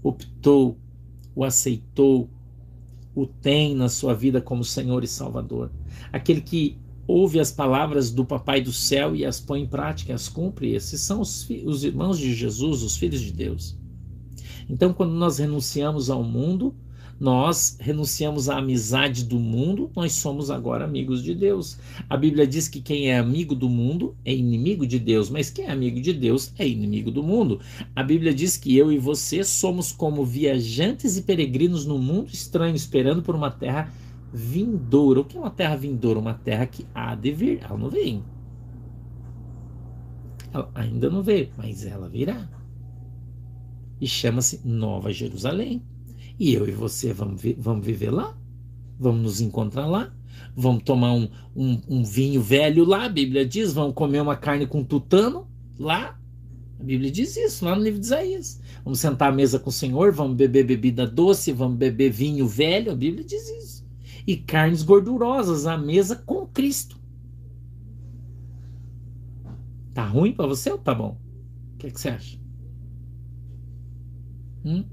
optou, 0.02 0.76
o 1.36 1.44
aceitou, 1.44 2.28
o 3.20 3.26
tem 3.26 3.74
na 3.74 3.88
sua 3.88 4.14
vida 4.14 4.40
como 4.40 4.64
Senhor 4.64 5.02
e 5.02 5.08
Salvador. 5.08 5.70
Aquele 6.12 6.40
que 6.40 6.78
ouve 7.06 7.40
as 7.40 7.50
palavras 7.50 8.10
do 8.10 8.24
Papai 8.24 8.60
do 8.60 8.72
céu 8.72 9.16
e 9.16 9.24
as 9.24 9.40
põe 9.40 9.62
em 9.62 9.66
prática, 9.66 10.14
as 10.14 10.28
cumpre. 10.28 10.74
Esses 10.74 11.00
são 11.00 11.20
os, 11.20 11.48
os 11.64 11.82
irmãos 11.82 12.18
de 12.18 12.34
Jesus, 12.34 12.82
os 12.82 12.96
filhos 12.96 13.20
de 13.20 13.32
Deus. 13.32 13.76
Então, 14.68 14.92
quando 14.92 15.12
nós 15.12 15.38
renunciamos 15.38 16.10
ao 16.10 16.22
mundo, 16.22 16.74
nós 17.20 17.76
renunciamos 17.80 18.48
à 18.48 18.58
amizade 18.58 19.24
do 19.24 19.38
mundo, 19.40 19.90
nós 19.96 20.12
somos 20.12 20.50
agora 20.50 20.84
amigos 20.84 21.22
de 21.22 21.34
Deus. 21.34 21.78
A 22.08 22.16
Bíblia 22.16 22.46
diz 22.46 22.68
que 22.68 22.80
quem 22.80 23.10
é 23.10 23.18
amigo 23.18 23.54
do 23.54 23.68
mundo 23.68 24.16
é 24.24 24.32
inimigo 24.32 24.86
de 24.86 24.98
Deus, 24.98 25.28
mas 25.28 25.50
quem 25.50 25.64
é 25.64 25.70
amigo 25.70 26.00
de 26.00 26.12
Deus 26.12 26.52
é 26.56 26.66
inimigo 26.66 27.10
do 27.10 27.22
mundo. 27.22 27.60
A 27.94 28.02
Bíblia 28.02 28.32
diz 28.32 28.56
que 28.56 28.76
eu 28.76 28.92
e 28.92 28.98
você 28.98 29.42
somos 29.42 29.90
como 29.90 30.24
viajantes 30.24 31.16
e 31.16 31.22
peregrinos 31.22 31.84
no 31.84 31.98
mundo 31.98 32.30
estranho, 32.32 32.76
esperando 32.76 33.22
por 33.22 33.34
uma 33.34 33.50
terra 33.50 33.92
vindoura. 34.32 35.20
O 35.20 35.24
que 35.24 35.36
é 35.36 35.40
uma 35.40 35.50
terra 35.50 35.74
vindoura? 35.74 36.20
Uma 36.20 36.34
terra 36.34 36.66
que 36.66 36.86
há 36.94 37.14
de 37.16 37.32
vir. 37.32 37.60
Ela 37.62 37.78
não 37.78 37.90
vem. 37.90 38.22
Ela 40.52 40.70
ainda 40.74 41.10
não 41.10 41.22
veio, 41.22 41.50
mas 41.56 41.84
ela 41.84 42.08
virá. 42.08 42.48
E 44.00 44.06
chama-se 44.06 44.60
Nova 44.64 45.12
Jerusalém. 45.12 45.82
E 46.38 46.54
eu 46.54 46.68
e 46.68 46.72
você 46.72 47.12
vamos, 47.12 47.42
vi 47.42 47.56
vamos 47.58 47.84
viver 47.84 48.10
lá, 48.10 48.36
vamos 48.98 49.22
nos 49.22 49.40
encontrar 49.40 49.86
lá, 49.86 50.14
vamos 50.54 50.84
tomar 50.84 51.12
um, 51.12 51.28
um, 51.54 51.80
um, 51.88 52.04
vinho 52.04 52.40
velho 52.40 52.84
lá, 52.84 53.06
a 53.06 53.08
Bíblia 53.08 53.44
diz, 53.44 53.72
vamos 53.72 53.94
comer 53.94 54.20
uma 54.20 54.36
carne 54.36 54.66
com 54.66 54.84
tutano 54.84 55.48
lá. 55.78 56.18
A 56.78 56.84
Bíblia 56.84 57.10
diz 57.10 57.36
isso 57.36 57.64
lá 57.64 57.74
no 57.74 57.82
livro 57.82 57.98
de 57.98 58.06
Isaías. 58.06 58.60
Vamos 58.84 59.00
sentar 59.00 59.32
à 59.32 59.34
mesa 59.34 59.58
com 59.58 59.68
o 59.68 59.72
Senhor, 59.72 60.12
vamos 60.12 60.36
beber 60.36 60.64
bebida 60.64 61.04
doce, 61.04 61.52
vamos 61.52 61.76
beber 61.76 62.12
vinho 62.12 62.46
velho, 62.46 62.92
a 62.92 62.94
Bíblia 62.94 63.24
diz 63.24 63.48
isso. 63.48 63.84
E 64.24 64.36
carnes 64.36 64.84
gordurosas 64.84 65.66
à 65.66 65.76
mesa 65.76 66.14
com 66.14 66.46
Cristo. 66.46 66.96
Tá 69.92 70.06
ruim 70.06 70.32
para 70.32 70.46
você 70.46 70.70
ou 70.70 70.78
tá 70.78 70.94
bom? 70.94 71.18
O 71.74 71.78
que, 71.78 71.88
é 71.88 71.90
que 71.90 72.00
você 72.00 72.10
acha? 72.10 72.38
Hum? 74.64 74.84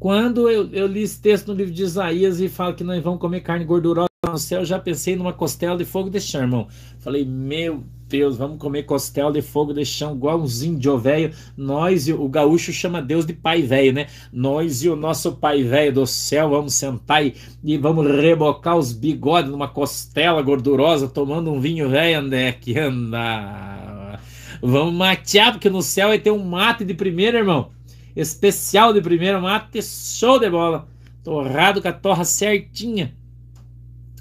Quando 0.00 0.48
eu, 0.48 0.66
eu 0.72 0.86
li 0.86 1.02
esse 1.02 1.20
texto 1.20 1.48
no 1.48 1.54
livro 1.54 1.74
de 1.74 1.82
Isaías 1.82 2.40
e 2.40 2.48
falo 2.48 2.72
que 2.72 2.82
nós 2.82 3.02
vamos 3.02 3.20
comer 3.20 3.42
carne 3.42 3.66
gordurosa 3.66 4.08
no 4.26 4.38
céu, 4.38 4.60
eu 4.60 4.64
já 4.64 4.78
pensei 4.78 5.14
numa 5.14 5.34
costela 5.34 5.76
de 5.76 5.84
fogo 5.84 6.08
de 6.08 6.18
chão, 6.18 6.40
irmão. 6.40 6.68
Falei, 7.00 7.22
meu 7.22 7.84
Deus, 8.08 8.38
vamos 8.38 8.56
comer 8.56 8.84
costela 8.84 9.30
de 9.30 9.42
fogo 9.42 9.74
de 9.74 9.84
chão, 9.84 10.14
igual 10.14 10.40
um 10.40 10.46
índio 10.46 10.96
velho. 10.96 11.34
Nós 11.54 12.08
o 12.08 12.26
gaúcho 12.30 12.72
chama 12.72 13.02
Deus 13.02 13.26
de 13.26 13.34
pai 13.34 13.60
velho, 13.60 13.92
né? 13.92 14.06
Nós 14.32 14.82
e 14.82 14.88
o 14.88 14.96
nosso 14.96 15.32
pai 15.32 15.62
velho 15.62 15.92
do 15.92 16.06
céu 16.06 16.48
vamos 16.48 16.72
sentar 16.72 17.22
e, 17.22 17.34
e, 17.62 17.76
vamos 17.76 18.06
rebocar 18.06 18.78
os 18.78 18.94
bigodes 18.94 19.50
numa 19.50 19.68
costela 19.68 20.40
gordurosa, 20.40 21.08
tomando 21.08 21.52
um 21.52 21.60
vinho 21.60 21.90
velho, 21.90 22.24
onde 22.24 22.36
é 22.36 22.52
que 22.52 22.78
anda? 22.78 24.18
Vamos 24.62 24.94
matear, 24.94 25.52
porque 25.52 25.68
no 25.68 25.82
céu 25.82 26.08
vai 26.08 26.18
ter 26.18 26.30
um 26.30 26.42
mate 26.42 26.86
de 26.86 26.94
primeira, 26.94 27.36
irmão 27.36 27.68
especial 28.14 28.92
de 28.92 29.00
primeiro 29.00 29.40
mate, 29.40 29.82
show 29.82 30.38
de 30.38 30.48
bola. 30.50 30.88
Torrado 31.22 31.82
com 31.82 31.88
a 31.88 31.92
torra 31.92 32.24
certinha. 32.24 33.16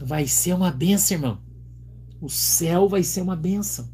Vai 0.02 0.28
ser 0.28 0.54
uma 0.54 0.71
benção, 0.71 1.17
irmão. 1.17 1.38
O 2.21 2.30
céu 2.30 2.88
vai 2.88 3.04
ser 3.04 3.21
uma 3.21 3.36
benção. 3.36 3.89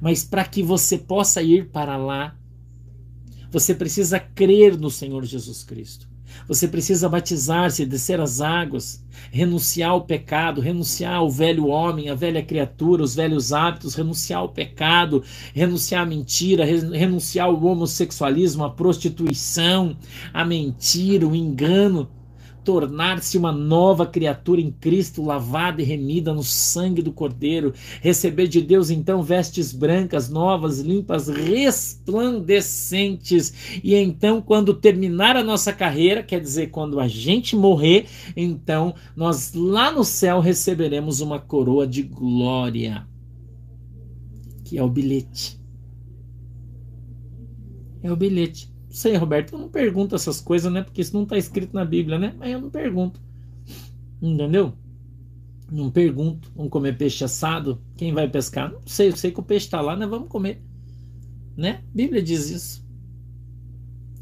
Mas 0.00 0.24
para 0.24 0.44
que 0.44 0.62
você 0.62 0.98
possa 0.98 1.42
ir 1.42 1.70
para 1.70 1.96
lá, 1.96 2.36
você 3.50 3.74
precisa 3.74 4.20
crer 4.20 4.76
no 4.76 4.90
Senhor 4.90 5.24
Jesus 5.24 5.64
Cristo. 5.64 6.08
Você 6.48 6.68
precisa 6.68 7.08
batizar-se, 7.08 7.86
descer 7.86 8.20
as 8.20 8.40
águas, 8.40 9.04
renunciar 9.30 9.90
ao 9.90 10.02
pecado, 10.02 10.60
renunciar 10.60 11.14
ao 11.14 11.30
velho 11.30 11.66
homem, 11.66 12.08
a 12.08 12.14
velha 12.14 12.42
criatura, 12.42 13.02
os 13.02 13.14
velhos 13.14 13.52
hábitos, 13.52 13.94
renunciar 13.94 14.40
ao 14.40 14.48
pecado, 14.48 15.22
renunciar 15.54 16.02
à 16.02 16.06
mentira, 16.06 16.64
renunciar 16.64 17.46
ao 17.46 17.64
homossexualismo, 17.64 18.64
à 18.64 18.70
prostituição, 18.70 19.96
à 20.32 20.44
mentira, 20.44 21.26
o 21.26 21.34
engano 21.34 22.08
tornar-se 22.66 23.38
uma 23.38 23.50
nova 23.52 24.04
criatura 24.04 24.60
em 24.60 24.70
Cristo, 24.72 25.24
lavada 25.24 25.80
e 25.80 25.84
remida 25.84 26.34
no 26.34 26.42
sangue 26.42 27.00
do 27.00 27.12
Cordeiro, 27.12 27.72
receber 28.02 28.48
de 28.48 28.60
Deus 28.60 28.90
então 28.90 29.22
vestes 29.22 29.72
brancas, 29.72 30.28
novas, 30.28 30.80
limpas, 30.80 31.28
resplandecentes. 31.28 33.78
E 33.84 33.94
então, 33.94 34.42
quando 34.42 34.74
terminar 34.74 35.36
a 35.36 35.44
nossa 35.44 35.72
carreira, 35.72 36.24
quer 36.24 36.40
dizer, 36.40 36.70
quando 36.70 36.98
a 36.98 37.06
gente 37.06 37.54
morrer, 37.54 38.06
então 38.36 38.96
nós 39.14 39.54
lá 39.54 39.92
no 39.92 40.02
céu 40.02 40.40
receberemos 40.40 41.20
uma 41.20 41.38
coroa 41.38 41.86
de 41.86 42.02
glória, 42.02 43.06
que 44.64 44.76
é 44.76 44.82
o 44.82 44.88
bilhete. 44.88 45.60
É 48.02 48.10
o 48.10 48.16
bilhete 48.16 48.74
sei, 48.96 49.14
Roberto, 49.16 49.52
eu 49.52 49.58
não 49.58 49.68
pergunto 49.68 50.14
essas 50.14 50.40
coisas, 50.40 50.72
né? 50.72 50.82
Porque 50.82 51.02
isso 51.02 51.14
não 51.14 51.24
está 51.24 51.36
escrito 51.36 51.74
na 51.74 51.84
Bíblia, 51.84 52.18
né? 52.18 52.34
Mas 52.38 52.50
eu 52.50 52.60
não 52.60 52.70
pergunto. 52.70 53.20
Entendeu? 54.22 54.72
Não 55.70 55.90
pergunto. 55.90 56.50
Vamos 56.56 56.72
comer 56.72 56.96
peixe 56.96 57.22
assado? 57.22 57.82
Quem 57.94 58.14
vai 58.14 58.26
pescar? 58.28 58.72
Não 58.72 58.80
sei, 58.86 59.08
eu 59.08 59.16
sei 59.16 59.30
que 59.30 59.40
o 59.40 59.42
peixe 59.42 59.66
está 59.66 59.82
lá, 59.82 59.94
né? 59.94 60.06
Vamos 60.06 60.28
comer. 60.28 60.62
Né? 61.54 61.82
A 61.86 61.94
Bíblia 61.96 62.22
diz 62.22 62.48
isso. 62.48 62.86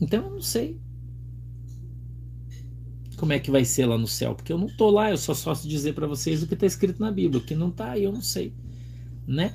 Então 0.00 0.24
eu 0.24 0.30
não 0.32 0.42
sei 0.42 0.80
como 3.16 3.32
é 3.32 3.38
que 3.38 3.50
vai 3.50 3.64
ser 3.64 3.87
lá 3.87 3.96
no 3.96 4.08
céu, 4.08 4.34
porque 4.34 4.52
eu 4.52 4.58
não 4.58 4.66
tô 4.66 4.90
lá, 4.90 5.10
eu 5.10 5.16
só 5.16 5.34
só 5.34 5.52
dizer 5.52 5.94
para 5.94 6.06
vocês 6.06 6.42
o 6.42 6.48
que 6.48 6.54
está 6.54 6.66
escrito 6.66 7.00
na 7.00 7.12
Bíblia, 7.12 7.40
o 7.40 7.44
que 7.44 7.54
não 7.54 7.68
está, 7.68 7.96
eu 7.96 8.12
não 8.12 8.20
sei, 8.20 8.52
né? 9.26 9.54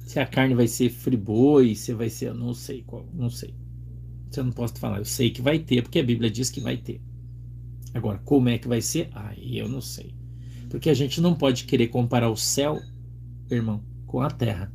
Se 0.00 0.18
a 0.18 0.26
carne 0.26 0.54
vai 0.54 0.66
ser 0.66 0.90
friboi, 0.90 1.76
se 1.76 1.94
vai 1.94 2.10
ser, 2.10 2.34
não 2.34 2.52
sei 2.52 2.82
qual, 2.82 3.06
não 3.14 3.30
sei. 3.30 3.54
Você 4.30 4.42
não 4.42 4.52
posso 4.52 4.74
falar. 4.78 4.98
Eu 4.98 5.04
sei 5.04 5.30
que 5.30 5.42
vai 5.42 5.58
ter, 5.58 5.82
porque 5.82 5.98
a 5.98 6.04
Bíblia 6.04 6.30
diz 6.30 6.50
que 6.50 6.60
vai 6.60 6.76
ter. 6.76 7.00
Agora, 7.94 8.18
como 8.24 8.48
é 8.48 8.58
que 8.58 8.68
vai 8.68 8.80
ser? 8.80 9.10
Aí 9.12 9.58
eu 9.58 9.68
não 9.68 9.80
sei. 9.80 10.14
Porque 10.68 10.90
a 10.90 10.94
gente 10.94 11.20
não 11.20 11.34
pode 11.34 11.64
querer 11.64 11.88
comparar 11.88 12.30
o 12.30 12.36
céu, 12.36 12.78
irmão, 13.50 13.82
com 14.06 14.20
a 14.20 14.30
terra. 14.30 14.72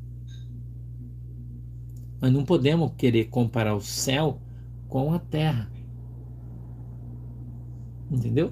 Mas 2.20 2.32
não 2.32 2.44
podemos 2.44 2.92
querer 2.98 3.26
comparar 3.26 3.76
o 3.76 3.82
céu 3.82 4.42
com 4.88 5.14
a 5.14 5.20
terra. 5.20 5.72
Entendeu? 8.10 8.52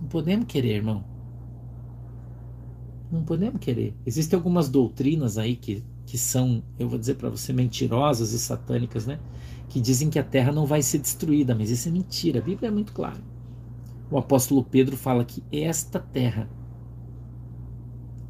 Não 0.00 0.08
podemos 0.08 0.46
querer, 0.46 0.76
irmão. 0.76 1.04
Não 3.10 3.22
podemos 3.24 3.60
querer. 3.60 3.94
Existem 4.04 4.36
algumas 4.36 4.68
doutrinas 4.68 5.38
aí 5.38 5.56
que, 5.56 5.84
que 6.06 6.18
são, 6.18 6.62
eu 6.78 6.88
vou 6.88 6.98
dizer 6.98 7.14
para 7.14 7.28
você, 7.28 7.52
mentirosas 7.52 8.32
e 8.32 8.38
satânicas, 8.38 9.06
né? 9.06 9.18
Que 9.68 9.80
dizem 9.80 10.10
que 10.10 10.18
a 10.18 10.24
terra 10.24 10.52
não 10.52 10.66
vai 10.66 10.82
ser 10.82 10.98
destruída, 10.98 11.54
mas 11.54 11.70
isso 11.70 11.88
é 11.88 11.92
mentira. 11.92 12.38
A 12.38 12.42
Bíblia 12.42 12.68
é 12.68 12.70
muito 12.70 12.92
clara. 12.92 13.22
O 14.10 14.18
apóstolo 14.18 14.62
Pedro 14.62 14.96
fala 14.96 15.24
que 15.24 15.42
esta 15.50 15.98
terra, 15.98 16.48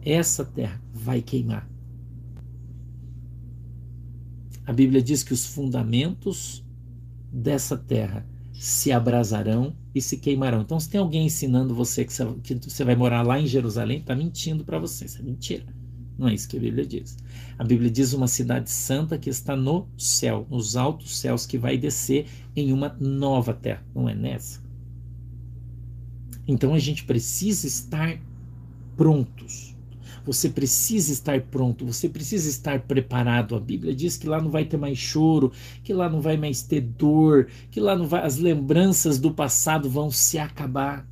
essa 0.01 0.44
terra 0.44 0.81
vai 0.92 1.20
queimar. 1.20 1.68
A 4.66 4.73
Bíblia 4.73 5.03
diz 5.03 5.23
que 5.23 5.33
os 5.33 5.44
fundamentos 5.44 6.64
dessa 7.31 7.77
terra 7.77 8.27
se 8.53 8.92
abrasarão 8.92 9.77
e 9.94 10.01
se 10.01 10.16
queimarão. 10.16 10.62
Então, 10.62 10.81
se 10.81 10.88
tem 10.88 11.01
alguém 11.01 11.27
ensinando 11.27 11.75
você 11.75 12.05
que 12.05 12.12
você 12.12 12.85
vai 12.85 12.97
morar 12.97 13.23
lá 13.23 13.38
em 13.38 13.47
Jerusalém, 13.47 13.99
está 13.99 14.14
mentindo 14.14 14.64
para 14.64 14.79
você. 14.79 15.05
Isso 15.05 15.18
é 15.18 15.23
mentira. 15.23 15.66
Não 16.16 16.29
é 16.29 16.35
isso 16.35 16.48
que 16.48 16.57
a 16.57 16.61
Bíblia 16.61 16.87
diz. 16.87 17.16
A 17.59 17.64
Bíblia 17.64 17.90
diz 17.90 18.12
uma 18.12 18.29
cidade 18.29 18.70
santa 18.70 19.18
que 19.18 19.29
está 19.29 19.57
no 19.57 19.88
céu, 19.98 20.46
nos 20.50 20.77
altos 20.77 21.18
céus, 21.18 21.46
que 21.46 21.59
vai 21.59 21.77
descer 21.77 22.27
em 22.55 22.72
uma 22.72 22.96
nova 23.00 23.53
terra. 23.53 23.85
Não 23.94 24.09
é 24.09 24.14
nessa? 24.14 24.62
Então 26.46 26.74
a 26.74 26.79
gente 26.79 27.05
precisa 27.05 27.66
estar 27.66 28.18
prontos 28.96 29.74
você 30.24 30.48
precisa 30.48 31.12
estar 31.12 31.38
pronto, 31.42 31.85
você 31.85 32.09
precisa 32.09 32.48
estar 32.48 32.81
preparado. 32.81 33.55
A 33.55 33.61
Bíblia 33.61 33.94
diz 33.94 34.16
que 34.16 34.27
lá 34.27 34.40
não 34.40 34.50
vai 34.50 34.64
ter 34.64 34.79
mais 34.79 34.96
choro, 34.96 35.53
que 35.83 35.92
lá 35.92 36.09
não 36.09 36.20
vai 36.20 36.37
mais 36.37 36.62
ter 36.62 36.81
dor, 36.81 37.48
que 37.70 37.79
lá 37.79 37.94
não 37.94 38.07
vai, 38.07 38.24
as 38.24 38.38
lembranças 38.38 39.18
do 39.18 39.31
passado 39.31 39.88
vão 39.88 40.11
se 40.11 40.38
acabar. 40.38 41.07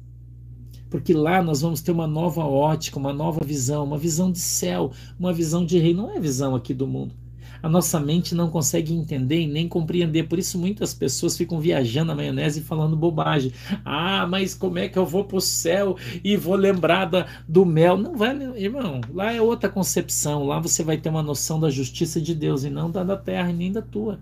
Porque 0.92 1.12
lá 1.12 1.42
nós 1.42 1.62
vamos 1.62 1.81
ter 1.81 1.90
uma 1.90 2.07
nova 2.07 2.44
ótica, 2.44 2.98
uma 2.98 3.12
nova 3.12 3.44
visão, 3.44 3.83
uma 3.83 3.98
visão 3.98 4.31
de 4.31 4.38
céu, 4.38 4.92
uma 5.18 5.33
visão 5.33 5.66
de 5.66 5.76
rei, 5.78 5.92
não 5.92 6.11
é 6.11 6.20
visão 6.20 6.55
aqui 6.55 6.72
do 6.72 6.87
mundo 6.87 7.14
a 7.62 7.68
nossa 7.68 8.00
mente 8.00 8.35
não 8.35 8.50
consegue 8.50 8.92
entender 8.92 9.42
e 9.42 9.46
nem 9.46 9.68
compreender. 9.68 10.24
Por 10.24 10.38
isso 10.38 10.59
muitas 10.59 10.92
pessoas 10.92 11.37
ficam 11.37 11.61
viajando 11.61 12.09
na 12.09 12.14
maionese 12.14 12.61
e 12.61 12.62
falando 12.62 12.96
bobagem. 12.96 13.52
Ah, 13.85 14.26
mas 14.26 14.55
como 14.55 14.78
é 14.78 14.88
que 14.88 14.98
eu 14.98 15.07
vou 15.07 15.24
para 15.24 15.37
o 15.37 15.40
céu 15.40 15.96
e 16.24 16.37
vou 16.37 16.57
lembrar 16.57 17.05
da, 17.05 17.26
do 17.46 17.64
mel? 17.64 17.96
Não 17.96 18.16
vai, 18.16 18.37
irmão. 18.57 19.00
Lá 19.14 19.33
é 19.33 19.40
outra 19.40 19.68
concepção. 19.70 20.44
Lá 20.44 20.59
você 20.59 20.83
vai 20.83 20.96
ter 20.96 21.09
uma 21.09 21.22
noção 21.22 21.61
da 21.61 21.70
justiça 21.70 22.20
de 22.20 22.35
Deus 22.35 22.64
e 22.64 22.70
não 22.70 22.90
da 22.90 23.05
da 23.05 23.16
terra 23.16 23.50
e 23.50 23.55
nem 23.55 23.70
da 23.70 23.83
tua. 23.83 24.18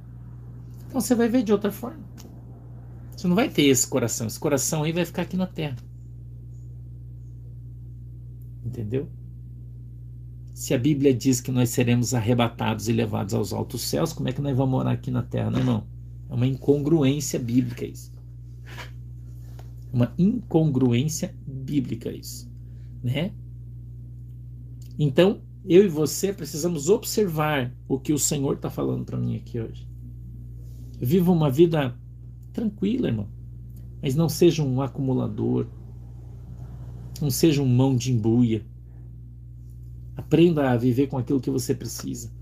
Então 0.86 1.00
você 1.00 1.14
vai 1.14 1.28
ver 1.28 1.42
de 1.42 1.52
outra 1.52 1.72
forma. 1.72 2.00
Você 3.16 3.26
não 3.26 3.36
vai 3.36 3.48
ter 3.48 3.62
esse 3.62 3.86
coração. 3.86 4.26
Esse 4.26 4.38
coração 4.38 4.82
aí 4.82 4.92
vai 4.92 5.04
ficar 5.04 5.22
aqui 5.22 5.36
na 5.36 5.46
terra. 5.46 5.76
Entendeu? 8.64 9.08
Se 10.52 10.74
a 10.74 10.78
Bíblia 10.78 11.14
diz 11.14 11.40
que 11.40 11.50
nós 11.50 11.70
seremos 11.70 12.12
arrebatados 12.12 12.88
e 12.88 12.92
levados 12.92 13.32
aos 13.32 13.52
altos 13.52 13.82
céus, 13.82 14.12
como 14.12 14.28
é 14.28 14.32
que 14.32 14.42
nós 14.42 14.56
vamos 14.56 14.72
morar 14.72 14.92
aqui 14.92 15.10
na 15.10 15.22
terra, 15.22 15.50
não, 15.50 15.58
irmão? 15.58 15.86
É 16.28 16.34
uma 16.34 16.46
incongruência 16.46 17.38
bíblica 17.38 17.84
isso. 17.84 18.12
Uma 19.92 20.12
incongruência 20.18 21.34
bíblica 21.46 22.12
isso, 22.12 22.48
né? 23.02 23.32
Então, 24.98 25.40
eu 25.64 25.84
e 25.84 25.88
você 25.88 26.32
precisamos 26.32 26.88
observar 26.88 27.74
o 27.88 27.98
que 27.98 28.12
o 28.12 28.18
Senhor 28.18 28.54
está 28.54 28.70
falando 28.70 29.04
para 29.04 29.18
mim 29.18 29.36
aqui 29.36 29.58
hoje. 29.60 29.88
Viva 31.00 31.32
uma 31.32 31.50
vida 31.50 31.98
tranquila, 32.52 33.08
irmão. 33.08 33.28
Mas 34.02 34.14
não 34.14 34.28
seja 34.28 34.62
um 34.62 34.80
acumulador. 34.80 35.66
Não 37.20 37.30
seja 37.30 37.62
um 37.62 37.66
mão 37.66 37.94
de 37.94 38.12
embuia. 38.12 38.64
Aprenda 40.16 40.70
a 40.70 40.76
viver 40.76 41.06
com 41.06 41.18
aquilo 41.18 41.40
que 41.40 41.50
você 41.50 41.74
precisa. 41.74 42.32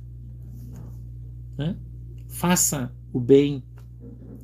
Né? 1.56 1.76
Faça 2.28 2.92
o 3.12 3.18
bem, 3.18 3.62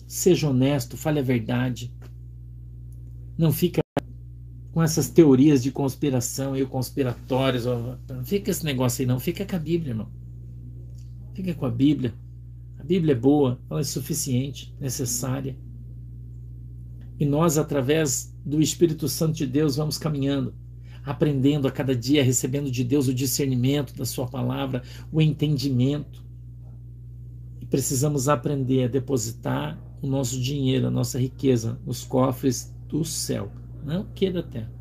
seja 0.06 0.48
honesto, 0.48 0.96
fale 0.96 1.20
a 1.20 1.22
verdade. 1.22 1.92
Não 3.36 3.52
fica 3.52 3.80
com 4.72 4.82
essas 4.82 5.08
teorias 5.08 5.62
de 5.62 5.70
conspiração 5.70 6.56
e 6.56 6.66
conspiratórios. 6.66 7.64
Não 7.64 8.24
fica 8.24 8.50
esse 8.50 8.64
negócio 8.64 9.02
aí, 9.02 9.06
não. 9.06 9.20
Fica 9.20 9.46
com 9.46 9.54
a 9.54 9.58
Bíblia, 9.58 9.92
irmão. 9.92 10.08
Fica 11.32 11.54
com 11.54 11.66
a 11.66 11.70
Bíblia. 11.70 12.12
A 12.78 12.82
Bíblia 12.82 13.12
é 13.12 13.18
boa, 13.18 13.60
ela 13.70 13.80
é 13.80 13.84
suficiente, 13.84 14.74
necessária. 14.80 15.56
E 17.18 17.24
nós, 17.24 17.56
através 17.56 18.33
do 18.44 18.60
Espírito 18.60 19.08
Santo 19.08 19.34
de 19.34 19.46
Deus, 19.46 19.76
vamos 19.76 19.98
caminhando 19.98 20.54
aprendendo 21.04 21.68
a 21.68 21.70
cada 21.70 21.94
dia, 21.94 22.24
recebendo 22.24 22.70
de 22.70 22.82
Deus 22.82 23.08
o 23.08 23.14
discernimento 23.14 23.94
da 23.94 24.04
Sua 24.04 24.26
palavra, 24.26 24.82
o 25.12 25.20
entendimento. 25.20 26.24
E 27.60 27.66
precisamos 27.66 28.28
aprender 28.28 28.84
a 28.84 28.88
depositar 28.88 29.78
o 30.00 30.06
nosso 30.06 30.40
dinheiro, 30.40 30.86
a 30.86 30.90
nossa 30.90 31.18
riqueza 31.18 31.78
nos 31.84 32.04
cofres 32.04 32.74
do 32.88 33.04
céu, 33.04 33.50
não 33.84 34.04
que 34.14 34.30
da 34.30 34.42
terra. 34.42 34.72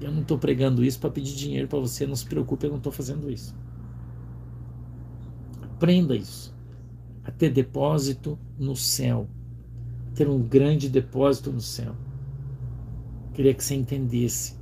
Eu 0.00 0.12
não 0.12 0.22
estou 0.22 0.38
pregando 0.38 0.84
isso 0.84 1.00
para 1.00 1.10
pedir 1.10 1.34
dinheiro 1.34 1.68
para 1.68 1.78
você, 1.78 2.06
não 2.06 2.14
se 2.14 2.24
preocupe, 2.24 2.66
eu 2.66 2.70
não 2.70 2.78
estou 2.78 2.92
fazendo 2.92 3.30
isso. 3.30 3.54
Aprenda 5.62 6.14
isso. 6.14 6.56
A 7.24 7.30
ter 7.30 7.50
depósito 7.50 8.38
no 8.58 8.76
céu. 8.76 9.28
Ter 10.14 10.28
um 10.28 10.40
grande 10.40 10.88
depósito 10.88 11.52
no 11.52 11.60
céu. 11.60 11.96
Queria 13.38 13.54
que 13.54 13.62
você 13.62 13.76
entendesse 13.76 14.56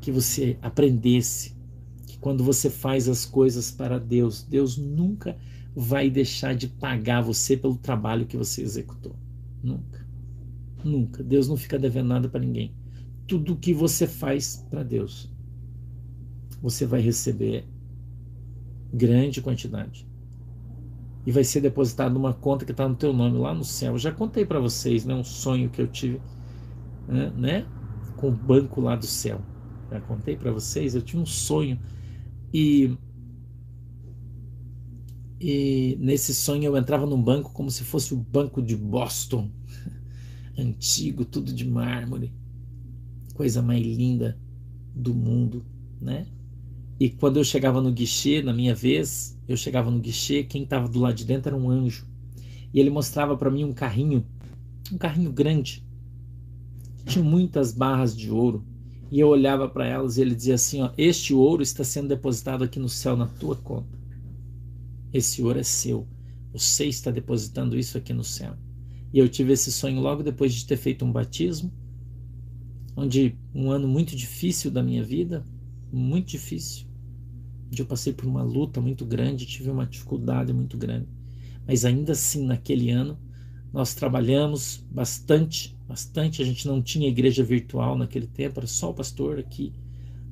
que 0.00 0.10
você 0.10 0.56
aprendesse 0.62 1.54
que 2.06 2.16
quando 2.18 2.42
você 2.42 2.70
faz 2.70 3.06
as 3.06 3.26
coisas 3.26 3.70
para 3.70 4.00
Deus, 4.00 4.42
Deus 4.42 4.78
nunca 4.78 5.36
vai 5.76 6.08
deixar 6.08 6.54
de 6.54 6.68
pagar 6.68 7.20
você 7.20 7.54
pelo 7.54 7.76
trabalho 7.76 8.24
que 8.24 8.34
você 8.34 8.62
executou. 8.62 9.14
Nunca. 9.62 10.08
Nunca. 10.82 11.22
Deus 11.22 11.48
não 11.48 11.56
fica 11.58 11.78
devendo 11.78 12.06
nada 12.06 12.30
para 12.30 12.40
ninguém. 12.40 12.72
Tudo 13.26 13.54
que 13.54 13.74
você 13.74 14.06
faz 14.06 14.66
para 14.70 14.82
Deus, 14.82 15.30
você 16.62 16.86
vai 16.86 17.02
receber 17.02 17.66
grande 18.90 19.42
quantidade. 19.42 20.08
E 21.26 21.30
vai 21.30 21.44
ser 21.44 21.60
depositado 21.60 22.14
numa 22.14 22.32
conta 22.32 22.64
que 22.64 22.72
está 22.72 22.88
no 22.88 22.96
teu 22.96 23.12
nome 23.12 23.36
lá 23.36 23.52
no 23.52 23.64
céu. 23.64 23.92
Eu 23.92 23.98
já 23.98 24.12
contei 24.12 24.46
para 24.46 24.58
vocês, 24.58 25.04
né, 25.04 25.14
um 25.14 25.22
sonho 25.22 25.68
que 25.68 25.82
eu 25.82 25.86
tive, 25.86 26.22
né, 27.06 27.30
né 27.36 27.66
com 28.18 28.28
o 28.28 28.32
banco 28.32 28.80
lá 28.80 28.96
do 28.96 29.06
céu. 29.06 29.40
Já 29.90 30.00
contei 30.00 30.36
para 30.36 30.50
vocês, 30.52 30.94
eu 30.94 31.00
tinha 31.02 31.22
um 31.22 31.26
sonho. 31.26 31.78
E 32.52 32.96
e 35.40 35.96
nesse 36.00 36.34
sonho 36.34 36.64
eu 36.64 36.76
entrava 36.76 37.06
num 37.06 37.22
banco 37.22 37.52
como 37.52 37.70
se 37.70 37.84
fosse 37.84 38.12
o 38.12 38.16
banco 38.16 38.60
de 38.60 38.76
Boston, 38.76 39.48
antigo, 40.58 41.24
tudo 41.24 41.52
de 41.52 41.64
mármore, 41.64 42.32
coisa 43.34 43.62
mais 43.62 43.80
linda 43.86 44.36
do 44.92 45.14
mundo, 45.14 45.64
né? 46.00 46.26
E 46.98 47.08
quando 47.08 47.36
eu 47.36 47.44
chegava 47.44 47.80
no 47.80 47.92
guichê, 47.92 48.42
na 48.42 48.52
minha 48.52 48.74
vez, 48.74 49.38
eu 49.46 49.56
chegava 49.56 49.92
no 49.92 50.00
guichê, 50.00 50.42
quem 50.42 50.64
estava 50.64 50.88
do 50.88 50.98
lado 50.98 51.14
de 51.14 51.24
dentro 51.24 51.50
era 51.50 51.56
um 51.56 51.70
anjo. 51.70 52.04
E 52.74 52.80
ele 52.80 52.90
mostrava 52.90 53.36
para 53.36 53.48
mim 53.48 53.62
um 53.62 53.72
carrinho, 53.72 54.26
um 54.92 54.98
carrinho 54.98 55.30
grande, 55.30 55.86
tinha 57.08 57.24
muitas 57.24 57.72
barras 57.72 58.16
de 58.16 58.30
ouro 58.30 58.64
e 59.10 59.20
eu 59.20 59.28
olhava 59.28 59.68
para 59.68 59.86
elas 59.86 60.16
e 60.16 60.20
ele 60.20 60.34
dizia 60.34 60.54
assim: 60.54 60.82
ó, 60.82 60.90
Este 60.96 61.32
ouro 61.32 61.62
está 61.62 61.82
sendo 61.82 62.08
depositado 62.08 62.62
aqui 62.62 62.78
no 62.78 62.88
céu 62.88 63.16
na 63.16 63.26
tua 63.26 63.56
conta. 63.56 63.98
Esse 65.12 65.42
ouro 65.42 65.58
é 65.58 65.62
seu. 65.62 66.06
Você 66.52 66.86
está 66.86 67.10
depositando 67.10 67.78
isso 67.78 67.96
aqui 67.96 68.12
no 68.12 68.24
céu. 68.24 68.54
E 69.12 69.18
eu 69.18 69.28
tive 69.28 69.52
esse 69.52 69.72
sonho 69.72 70.00
logo 70.00 70.22
depois 70.22 70.52
de 70.52 70.66
ter 70.66 70.76
feito 70.76 71.04
um 71.04 71.10
batismo, 71.10 71.72
onde 72.94 73.38
um 73.54 73.70
ano 73.70 73.88
muito 73.88 74.14
difícil 74.14 74.70
da 74.70 74.82
minha 74.82 75.02
vida, 75.02 75.44
muito 75.90 76.28
difícil, 76.28 76.86
onde 77.66 77.80
eu 77.80 77.86
passei 77.86 78.12
por 78.12 78.26
uma 78.26 78.42
luta 78.42 78.80
muito 78.82 79.06
grande, 79.06 79.46
tive 79.46 79.70
uma 79.70 79.86
dificuldade 79.86 80.52
muito 80.52 80.76
grande. 80.76 81.08
Mas 81.66 81.86
ainda 81.86 82.12
assim, 82.12 82.44
naquele 82.44 82.90
ano, 82.90 83.18
nós 83.72 83.94
trabalhamos 83.94 84.84
bastante, 84.90 85.76
bastante. 85.86 86.42
A 86.42 86.44
gente 86.44 86.66
não 86.66 86.82
tinha 86.82 87.08
igreja 87.08 87.42
virtual 87.42 87.96
naquele 87.96 88.26
tempo, 88.26 88.60
era 88.60 88.66
só 88.66 88.90
o 88.90 88.94
pastor 88.94 89.38
aqui, 89.38 89.72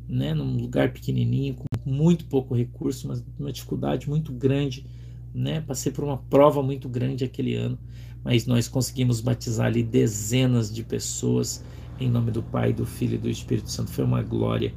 né, 0.08 0.32
num 0.34 0.56
lugar 0.56 0.92
pequenininho, 0.92 1.54
com 1.54 1.64
muito 1.84 2.26
pouco 2.26 2.54
recurso, 2.54 3.08
mas 3.08 3.24
uma 3.38 3.52
dificuldade 3.52 4.08
muito 4.08 4.32
grande, 4.32 4.86
né? 5.34 5.60
Passei 5.60 5.92
por 5.92 6.04
uma 6.04 6.16
prova 6.16 6.62
muito 6.62 6.88
grande 6.88 7.24
aquele 7.24 7.54
ano, 7.54 7.78
mas 8.24 8.46
nós 8.46 8.68
conseguimos 8.68 9.20
batizar 9.20 9.66
ali 9.66 9.82
dezenas 9.82 10.72
de 10.72 10.82
pessoas 10.82 11.64
em 11.98 12.10
nome 12.10 12.30
do 12.30 12.42
Pai, 12.42 12.72
do 12.72 12.84
Filho 12.84 13.14
e 13.14 13.18
do 13.18 13.28
Espírito 13.28 13.70
Santo. 13.70 13.90
Foi 13.90 14.04
uma 14.04 14.22
glória. 14.22 14.74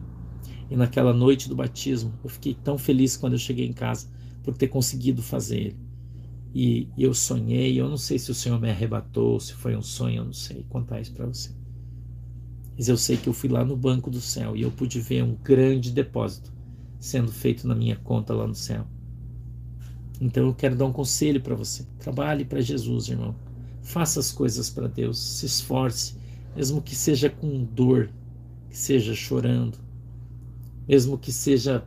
E 0.70 0.76
naquela 0.76 1.14
noite 1.14 1.50
do 1.50 1.56
batismo, 1.56 2.14
eu 2.24 2.30
fiquei 2.30 2.54
tão 2.54 2.78
feliz 2.78 3.18
quando 3.18 3.34
eu 3.34 3.40
cheguei 3.40 3.66
em 3.66 3.74
casa 3.74 4.08
por 4.44 4.56
ter 4.56 4.68
conseguido 4.68 5.22
fazer 5.22 5.58
ele. 5.58 5.89
E 6.54 6.88
eu 6.98 7.14
sonhei, 7.14 7.80
eu 7.80 7.88
não 7.88 7.98
sei 7.98 8.18
se 8.18 8.32
o 8.32 8.36
Senhor 8.36 8.60
me 8.60 8.70
arrebatou, 8.70 9.40
se 9.40 9.54
foi 9.54 9.76
um 9.76 9.82
sonho, 9.82 10.18
eu 10.18 10.26
não 10.26 10.34
sei 10.34 10.66
contar 10.70 11.00
isso 11.00 11.14
para 11.14 11.26
você. 11.26 11.52
Mas 12.76 12.88
eu 12.88 12.98
sei 12.98 13.18
que 13.18 13.28
eu 13.28 13.34
fui 13.34 13.50
lá 13.50 13.64
no 13.64 13.76
banco 13.76 14.10
do 14.10 14.22
céu 14.22 14.56
e 14.56 14.62
eu 14.62 14.72
pude 14.72 15.00
ver 15.00 15.24
um 15.24 15.36
grande 15.36 15.92
depósito 15.92 16.52
sendo 17.00 17.32
feito 17.32 17.68
na 17.68 17.76
minha 17.76 17.96
conta 17.96 18.34
lá 18.34 18.48
no 18.48 18.56
céu. 18.56 18.86
Então 20.20 20.48
eu 20.48 20.54
quero 20.54 20.76
dar 20.76 20.86
um 20.86 20.92
conselho 20.92 21.42
para 21.42 21.56
você. 21.56 21.86
Trabalhe 21.98 22.44
para 22.44 22.62
Jesus, 22.62 23.08
irmão. 23.08 23.36
Faça 23.82 24.20
as 24.20 24.32
coisas 24.32 24.70
para 24.70 24.88
Deus, 24.88 25.18
se 25.18 25.46
esforce, 25.46 26.16
mesmo 26.56 26.82
que 26.82 26.96
seja 26.96 27.30
com 27.30 27.64
dor, 27.64 28.10
que 28.70 28.78
seja 28.78 29.14
chorando, 29.14 29.78
mesmo 30.88 31.18
que 31.18 31.32
seja 31.32 31.84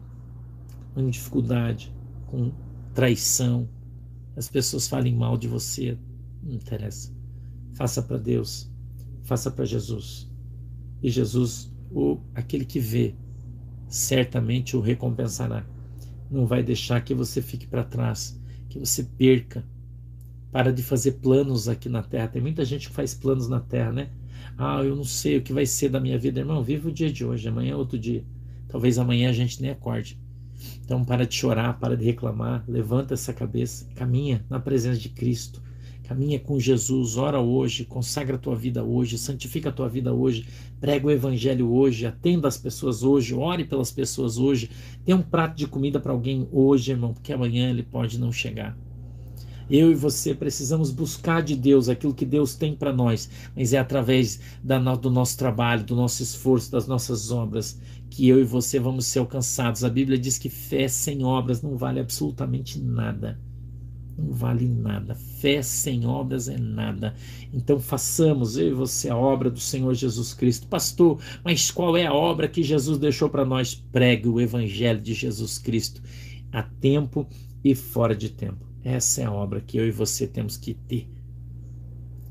com 0.94 1.08
dificuldade, 1.08 1.92
com 2.26 2.50
traição, 2.94 3.68
as 4.36 4.48
pessoas 4.48 4.88
falem 4.88 5.14
mal 5.14 5.36
de 5.36 5.48
você, 5.48 5.98
não 6.42 6.54
interessa. 6.54 7.14
Faça 7.74 8.02
para 8.02 8.18
Deus, 8.18 8.70
faça 9.22 9.50
para 9.50 9.64
Jesus. 9.64 10.30
E 11.02 11.10
Jesus, 11.10 11.72
o 11.90 12.18
aquele 12.34 12.64
que 12.64 12.80
vê, 12.80 13.14
certamente 13.88 14.76
o 14.76 14.80
recompensará. 14.80 15.66
Não 16.30 16.46
vai 16.46 16.62
deixar 16.62 17.00
que 17.02 17.14
você 17.14 17.42
fique 17.42 17.66
para 17.66 17.84
trás, 17.84 18.40
que 18.68 18.78
você 18.78 19.04
perca. 19.04 19.64
Para 20.50 20.72
de 20.72 20.82
fazer 20.82 21.12
planos 21.12 21.68
aqui 21.68 21.88
na 21.88 22.02
terra. 22.02 22.28
Tem 22.28 22.42
muita 22.42 22.64
gente 22.64 22.88
que 22.88 22.94
faz 22.94 23.14
planos 23.14 23.48
na 23.48 23.60
terra, 23.60 23.92
né? 23.92 24.10
Ah, 24.56 24.82
eu 24.82 24.94
não 24.94 25.04
sei 25.04 25.38
o 25.38 25.42
que 25.42 25.52
vai 25.52 25.64
ser 25.64 25.88
da 25.88 26.00
minha 26.00 26.18
vida. 26.18 26.40
Irmão, 26.40 26.62
vive 26.62 26.88
o 26.88 26.92
dia 26.92 27.10
de 27.10 27.24
hoje, 27.24 27.48
amanhã 27.48 27.72
é 27.72 27.76
outro 27.76 27.98
dia. 27.98 28.24
Talvez 28.68 28.98
amanhã 28.98 29.30
a 29.30 29.32
gente 29.32 29.60
nem 29.60 29.70
acorde. 29.70 30.18
Então 30.84 31.04
para 31.04 31.26
de 31.26 31.34
chorar, 31.34 31.78
para 31.78 31.96
de 31.96 32.04
reclamar, 32.04 32.64
levanta 32.68 33.14
essa 33.14 33.32
cabeça, 33.32 33.86
caminha 33.94 34.44
na 34.48 34.60
presença 34.60 34.98
de 34.98 35.08
Cristo, 35.08 35.62
caminha 36.02 36.38
com 36.38 36.60
Jesus, 36.60 37.16
ora 37.16 37.40
hoje, 37.40 37.84
consagra 37.84 38.36
a 38.36 38.38
tua 38.38 38.54
vida 38.54 38.84
hoje, 38.84 39.16
santifica 39.16 39.70
a 39.70 39.72
tua 39.72 39.88
vida 39.88 40.12
hoje, 40.12 40.46
prega 40.80 41.06
o 41.06 41.10
evangelho 41.10 41.72
hoje, 41.72 42.06
atenda 42.06 42.48
as 42.48 42.58
pessoas 42.58 43.02
hoje, 43.02 43.34
ore 43.34 43.64
pelas 43.64 43.90
pessoas 43.90 44.36
hoje, 44.36 44.68
dê 45.04 45.14
um 45.14 45.22
prato 45.22 45.56
de 45.56 45.66
comida 45.66 45.98
para 45.98 46.12
alguém 46.12 46.46
hoje, 46.52 46.90
irmão, 46.90 47.14
porque 47.14 47.32
amanhã 47.32 47.70
ele 47.70 47.82
pode 47.82 48.18
não 48.18 48.30
chegar. 48.30 48.76
Eu 49.70 49.90
e 49.90 49.94
você 49.94 50.34
precisamos 50.34 50.90
buscar 50.90 51.40
de 51.40 51.56
Deus 51.56 51.88
aquilo 51.88 52.12
que 52.12 52.26
Deus 52.26 52.54
tem 52.54 52.74
para 52.74 52.92
nós, 52.92 53.30
mas 53.56 53.72
é 53.72 53.78
através 53.78 54.38
da, 54.62 54.78
do 54.78 55.10
nosso 55.10 55.38
trabalho, 55.38 55.82
do 55.82 55.96
nosso 55.96 56.22
esforço, 56.22 56.70
das 56.70 56.86
nossas 56.86 57.30
obras 57.30 57.80
que 58.12 58.28
eu 58.28 58.38
e 58.38 58.44
você 58.44 58.78
vamos 58.78 59.06
ser 59.06 59.20
alcançados. 59.20 59.82
A 59.82 59.88
Bíblia 59.88 60.18
diz 60.18 60.36
que 60.36 60.50
fé 60.50 60.86
sem 60.86 61.24
obras 61.24 61.62
não 61.62 61.78
vale 61.78 61.98
absolutamente 61.98 62.78
nada. 62.78 63.40
Não 64.18 64.30
vale 64.34 64.68
nada. 64.68 65.14
Fé 65.14 65.62
sem 65.62 66.06
obras 66.06 66.46
é 66.46 66.58
nada. 66.58 67.14
Então 67.54 67.80
façamos, 67.80 68.58
eu 68.58 68.68
e 68.68 68.74
você, 68.74 69.08
a 69.08 69.16
obra 69.16 69.50
do 69.50 69.58
Senhor 69.58 69.94
Jesus 69.94 70.34
Cristo. 70.34 70.66
Pastor, 70.68 71.22
mas 71.42 71.70
qual 71.70 71.96
é 71.96 72.04
a 72.04 72.12
obra 72.12 72.48
que 72.48 72.62
Jesus 72.62 72.98
deixou 72.98 73.30
para 73.30 73.46
nós? 73.46 73.74
Pregue 73.74 74.28
o 74.28 74.38
Evangelho 74.38 75.00
de 75.00 75.14
Jesus 75.14 75.56
Cristo 75.56 76.02
a 76.52 76.62
tempo 76.62 77.26
e 77.64 77.74
fora 77.74 78.14
de 78.14 78.28
tempo. 78.28 78.66
Essa 78.84 79.22
é 79.22 79.24
a 79.24 79.32
obra 79.32 79.62
que 79.62 79.78
eu 79.78 79.88
e 79.88 79.90
você 79.90 80.26
temos 80.26 80.58
que 80.58 80.74
ter. 80.74 81.08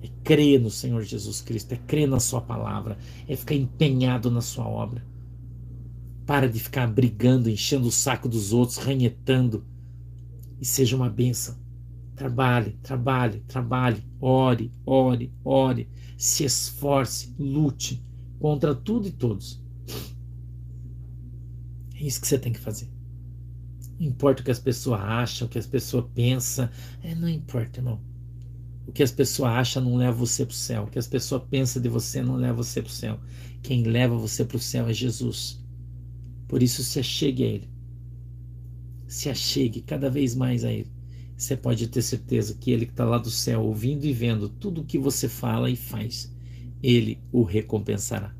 É 0.03 0.07
crer 0.23 0.61
no 0.61 0.69
Senhor 0.69 1.01
Jesus 1.01 1.41
Cristo, 1.41 1.73
é 1.73 1.77
crer 1.87 2.07
na 2.07 2.19
Sua 2.19 2.39
palavra, 2.39 2.99
é 3.27 3.35
ficar 3.35 3.55
empenhado 3.55 4.29
na 4.29 4.41
Sua 4.41 4.67
obra. 4.67 5.09
Para 6.31 6.47
de 6.47 6.61
ficar 6.61 6.87
brigando, 6.87 7.49
enchendo 7.49 7.89
o 7.89 7.91
saco 7.91 8.29
dos 8.29 8.53
outros, 8.53 8.77
ranhetando. 8.77 9.65
E 10.61 10.65
seja 10.65 10.95
uma 10.95 11.09
bênção. 11.09 11.59
Trabalhe, 12.15 12.79
trabalhe, 12.81 13.41
trabalhe. 13.41 14.01
Ore, 14.17 14.71
ore, 14.85 15.33
ore. 15.43 15.89
Se 16.17 16.45
esforce, 16.45 17.35
lute 17.37 18.01
contra 18.39 18.73
tudo 18.73 19.09
e 19.09 19.11
todos. 19.11 19.61
É 21.95 22.01
isso 22.01 22.21
que 22.21 22.27
você 22.29 22.39
tem 22.39 22.53
que 22.53 22.59
fazer. 22.61 22.89
Não 23.99 24.07
importa 24.07 24.41
o 24.41 24.45
que 24.45 24.51
as 24.51 24.59
pessoas 24.59 25.01
acham, 25.01 25.47
o 25.49 25.51
que 25.51 25.59
as 25.59 25.67
pessoas 25.67 26.05
pensam. 26.15 26.69
É, 27.03 27.13
não 27.13 27.27
importa, 27.27 27.81
não. 27.81 27.99
O 28.87 28.93
que 28.93 29.03
as 29.03 29.11
pessoas 29.11 29.51
acham 29.51 29.83
não 29.83 29.97
leva 29.97 30.13
você 30.13 30.45
para 30.45 30.53
o 30.53 30.55
céu. 30.55 30.83
O 30.83 30.87
que 30.87 30.97
as 30.97 31.07
pessoas 31.07 31.43
pensam 31.51 31.81
de 31.81 31.89
você 31.89 32.21
não 32.21 32.37
leva 32.37 32.63
você 32.63 32.81
para 32.81 32.89
o 32.89 32.93
céu. 32.93 33.19
Quem 33.61 33.83
leva 33.83 34.15
você 34.15 34.45
para 34.45 34.55
o 34.55 34.61
céu 34.61 34.87
é 34.87 34.93
Jesus. 34.93 35.60
Por 36.51 36.61
isso, 36.61 36.83
se 36.83 36.99
achegue 36.99 37.45
a 37.45 37.47
Ele. 37.47 37.69
Se 39.07 39.29
achegue 39.29 39.79
cada 39.79 40.09
vez 40.09 40.35
mais 40.35 40.65
a 40.65 40.69
Ele. 40.69 40.91
Você 41.37 41.55
pode 41.55 41.87
ter 41.87 42.01
certeza 42.01 42.57
que 42.59 42.71
Ele 42.71 42.85
que 42.85 42.91
está 42.91 43.05
lá 43.05 43.17
do 43.17 43.29
céu, 43.29 43.63
ouvindo 43.63 44.03
e 44.03 44.11
vendo 44.11 44.49
tudo 44.49 44.81
o 44.81 44.83
que 44.83 44.97
você 44.97 45.29
fala 45.29 45.69
e 45.69 45.77
faz, 45.77 46.29
Ele 46.83 47.17
o 47.31 47.43
recompensará. 47.43 48.35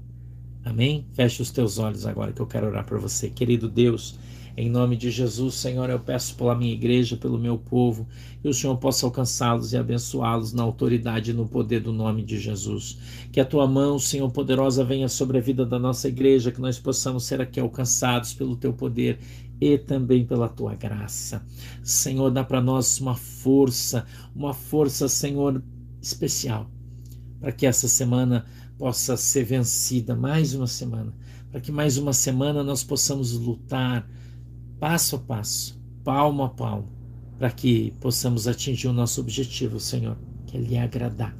Amém? 0.66 1.08
Feche 1.14 1.42
os 1.42 1.52
teus 1.52 1.78
olhos 1.78 2.06
agora 2.06 2.34
que 2.34 2.42
eu 2.42 2.48
quero 2.48 2.68
orar 2.68 2.86
para 2.86 3.00
você. 3.00 3.30
Querido 3.30 3.70
Deus, 3.70 4.20
em 4.62 4.70
nome 4.70 4.96
de 4.96 5.10
Jesus, 5.10 5.56
Senhor, 5.56 5.90
eu 5.90 6.00
peço 6.00 6.36
pela 6.36 6.54
minha 6.54 6.72
igreja, 6.72 7.18
pelo 7.18 7.40
meu 7.40 7.58
povo, 7.58 8.08
que 8.44 8.48
o 8.48 8.54
Senhor 8.54 8.78
possa 8.78 9.08
alcançá-los 9.08 9.74
e 9.74 9.78
abençoá-los 9.78 10.54
na 10.54 10.62
autoridade 10.62 11.32
e 11.32 11.34
no 11.34 11.48
poder 11.48 11.80
do 11.80 11.92
nome 11.92 12.24
de 12.24 12.38
Jesus. 12.38 12.96
Que 13.32 13.40
a 13.40 13.46
tua 13.46 13.66
mão, 13.66 13.98
Senhor 13.98 14.30
poderosa, 14.30 14.84
venha 14.84 15.10
sobre 15.10 15.40
a 15.40 15.42
vida 15.42 15.66
da 15.66 15.80
nossa 15.80 16.08
igreja, 16.08 16.52
que 16.52 16.62
nós 16.62 16.78
possamos 16.78 17.24
ser 17.24 17.42
aqui 17.42 17.60
alcançados 17.60 18.36
pelo 18.36 18.56
teu 18.56 18.72
poder 18.72 19.18
e 19.60 19.80
também 19.80 20.28
pela 20.28 20.48
tua 20.48 20.76
graça. 20.76 21.44
Senhor, 21.82 22.30
dá 22.30 22.44
para 22.44 22.62
nós 22.62 23.02
uma 23.02 23.16
força, 23.16 24.06
uma 24.36 24.54
força, 24.54 25.08
Senhor, 25.08 25.64
especial, 26.00 26.70
para 27.40 27.52
que 27.52 27.66
essa 27.66 27.88
semana 27.88 28.46
possa 28.78 29.18
ser 29.18 29.44
vencida, 29.44 30.16
mais 30.16 30.54
uma 30.54 30.68
semana, 30.68 31.12
para 31.50 31.60
que 31.60 31.72
mais 31.72 31.98
uma 31.98 32.14
semana 32.14 32.64
nós 32.64 32.84
possamos 32.84 33.32
lutar 33.32 34.08
passo 34.82 35.16
a 35.16 35.20
passo, 35.20 35.80
palmo 36.04 36.42
a 36.42 36.50
palmo, 36.50 36.90
para 37.38 37.52
que 37.52 37.94
possamos 38.00 38.48
atingir 38.48 38.88
o 38.88 38.94
nosso 38.94 39.22
objetivo, 39.22 39.80
Senhor, 39.80 40.18
que 40.48 40.58
é 40.58 40.60
lhe 40.60 40.76
agradar, 40.76 41.38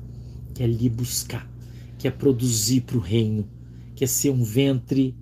que 0.54 0.62
é 0.62 0.68
lhe 0.68 0.88
buscar, 0.88 1.52
que 1.98 2.08
é 2.08 2.12
produzir 2.12 2.82
para 2.82 2.98
o 2.98 3.02
reino, 3.02 3.50
que 3.96 4.04
é 4.04 4.08
ser 4.08 4.30
um 4.30 4.44
ventre 4.44 5.18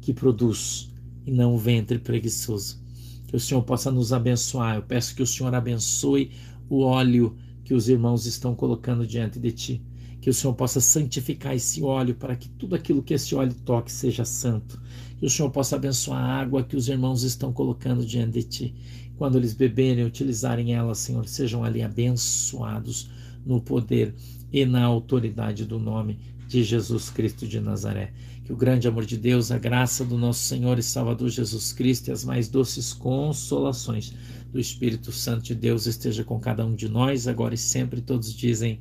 que 0.00 0.14
produz 0.14 0.88
e 1.26 1.32
não 1.32 1.56
um 1.56 1.58
ventre 1.58 1.98
preguiçoso. 1.98 2.80
Que 3.26 3.34
o 3.34 3.40
Senhor 3.40 3.62
possa 3.62 3.90
nos 3.90 4.12
abençoar. 4.12 4.76
Eu 4.76 4.82
peço 4.82 5.12
que 5.12 5.22
o 5.22 5.26
Senhor 5.26 5.52
abençoe 5.52 6.30
o 6.68 6.82
óleo 6.82 7.36
que 7.64 7.74
os 7.74 7.88
irmãos 7.88 8.24
estão 8.24 8.54
colocando 8.54 9.04
diante 9.04 9.40
de 9.40 9.50
ti. 9.50 9.82
Que 10.20 10.30
o 10.30 10.34
Senhor 10.34 10.54
possa 10.54 10.80
santificar 10.80 11.56
esse 11.56 11.82
óleo 11.82 12.14
para 12.14 12.36
que 12.36 12.48
tudo 12.50 12.76
aquilo 12.76 13.02
que 13.02 13.14
esse 13.14 13.34
óleo 13.34 13.52
toque 13.64 13.90
seja 13.90 14.24
santo. 14.24 14.80
Que 15.18 15.26
o 15.26 15.30
Senhor 15.30 15.50
possa 15.50 15.76
abençoar 15.76 16.20
a 16.20 16.40
água 16.40 16.62
que 16.62 16.76
os 16.76 16.88
irmãos 16.88 17.22
estão 17.22 17.52
colocando 17.52 18.04
diante 18.04 18.32
de 18.32 18.42
ti. 18.42 18.74
Quando 19.16 19.38
eles 19.38 19.54
beberem, 19.54 20.04
utilizarem 20.04 20.74
ela, 20.74 20.94
Senhor, 20.94 21.26
sejam 21.28 21.62
ali 21.62 21.82
abençoados 21.82 23.10
no 23.46 23.60
poder 23.60 24.14
e 24.52 24.64
na 24.64 24.84
autoridade 24.84 25.64
do 25.64 25.78
nome 25.78 26.18
de 26.48 26.62
Jesus 26.62 27.10
Cristo 27.10 27.46
de 27.46 27.60
Nazaré. 27.60 28.12
Que 28.44 28.52
o 28.52 28.56
grande 28.56 28.86
amor 28.86 29.06
de 29.06 29.16
Deus, 29.16 29.50
a 29.50 29.58
graça 29.58 30.04
do 30.04 30.18
nosso 30.18 30.40
Senhor 30.40 30.78
e 30.78 30.82
Salvador 30.82 31.28
Jesus 31.28 31.72
Cristo 31.72 32.08
e 32.08 32.12
as 32.12 32.24
mais 32.24 32.48
doces 32.48 32.92
consolações 32.92 34.12
do 34.52 34.60
Espírito 34.60 35.10
Santo 35.10 35.44
de 35.44 35.54
Deus 35.54 35.86
esteja 35.86 36.22
com 36.22 36.38
cada 36.38 36.64
um 36.64 36.74
de 36.74 36.88
nós, 36.88 37.26
agora 37.26 37.54
e 37.54 37.58
sempre. 37.58 38.00
Todos 38.00 38.32
dizem 38.34 38.80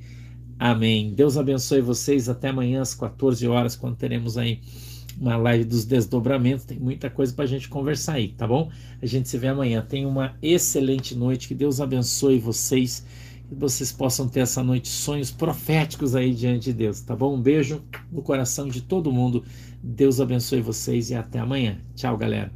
amém. 0.59 1.13
Deus 1.13 1.37
abençoe 1.37 1.81
vocês. 1.81 2.27
Até 2.27 2.49
amanhã 2.49 2.81
às 2.81 2.93
14 2.93 3.47
horas, 3.47 3.75
quando 3.75 3.95
teremos 3.95 4.37
aí 4.37 4.61
uma 5.19 5.35
live 5.37 5.65
dos 5.65 5.85
desdobramentos. 5.85 6.65
Tem 6.65 6.79
muita 6.79 7.09
coisa 7.09 7.33
para 7.33 7.45
a 7.45 7.47
gente 7.47 7.69
conversar 7.69 8.13
aí, 8.13 8.29
tá 8.29 8.47
bom? 8.47 8.71
A 9.01 9.05
gente 9.05 9.29
se 9.29 9.37
vê 9.37 9.47
amanhã. 9.47 9.85
Tenha 9.87 10.07
uma 10.07 10.35
excelente 10.41 11.15
noite. 11.15 11.47
Que 11.47 11.55
Deus 11.55 11.81
abençoe 11.81 12.39
vocês. 12.39 13.05
Que 13.47 13.55
vocês 13.55 13.91
possam 13.91 14.27
ter 14.27 14.41
essa 14.41 14.63
noite 14.63 14.87
sonhos 14.87 15.31
proféticos 15.31 16.15
aí 16.15 16.33
diante 16.33 16.65
de 16.65 16.73
Deus, 16.73 17.01
tá 17.01 17.15
bom? 17.15 17.35
Um 17.35 17.41
beijo 17.41 17.83
no 18.11 18.21
coração 18.21 18.67
de 18.67 18.81
todo 18.81 19.11
mundo. 19.11 19.43
Deus 19.81 20.21
abençoe 20.21 20.61
vocês 20.61 21.09
e 21.09 21.15
até 21.15 21.39
amanhã. 21.39 21.79
Tchau, 21.95 22.17
galera. 22.17 22.51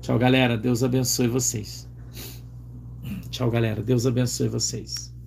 Tchau, 0.00 0.18
galera. 0.18 0.56
Deus 0.56 0.82
abençoe 0.82 1.28
vocês. 1.28 1.88
Tchau, 3.30 3.50
galera. 3.50 3.82
Deus 3.82 4.06
abençoe 4.06 4.48
vocês. 4.48 5.17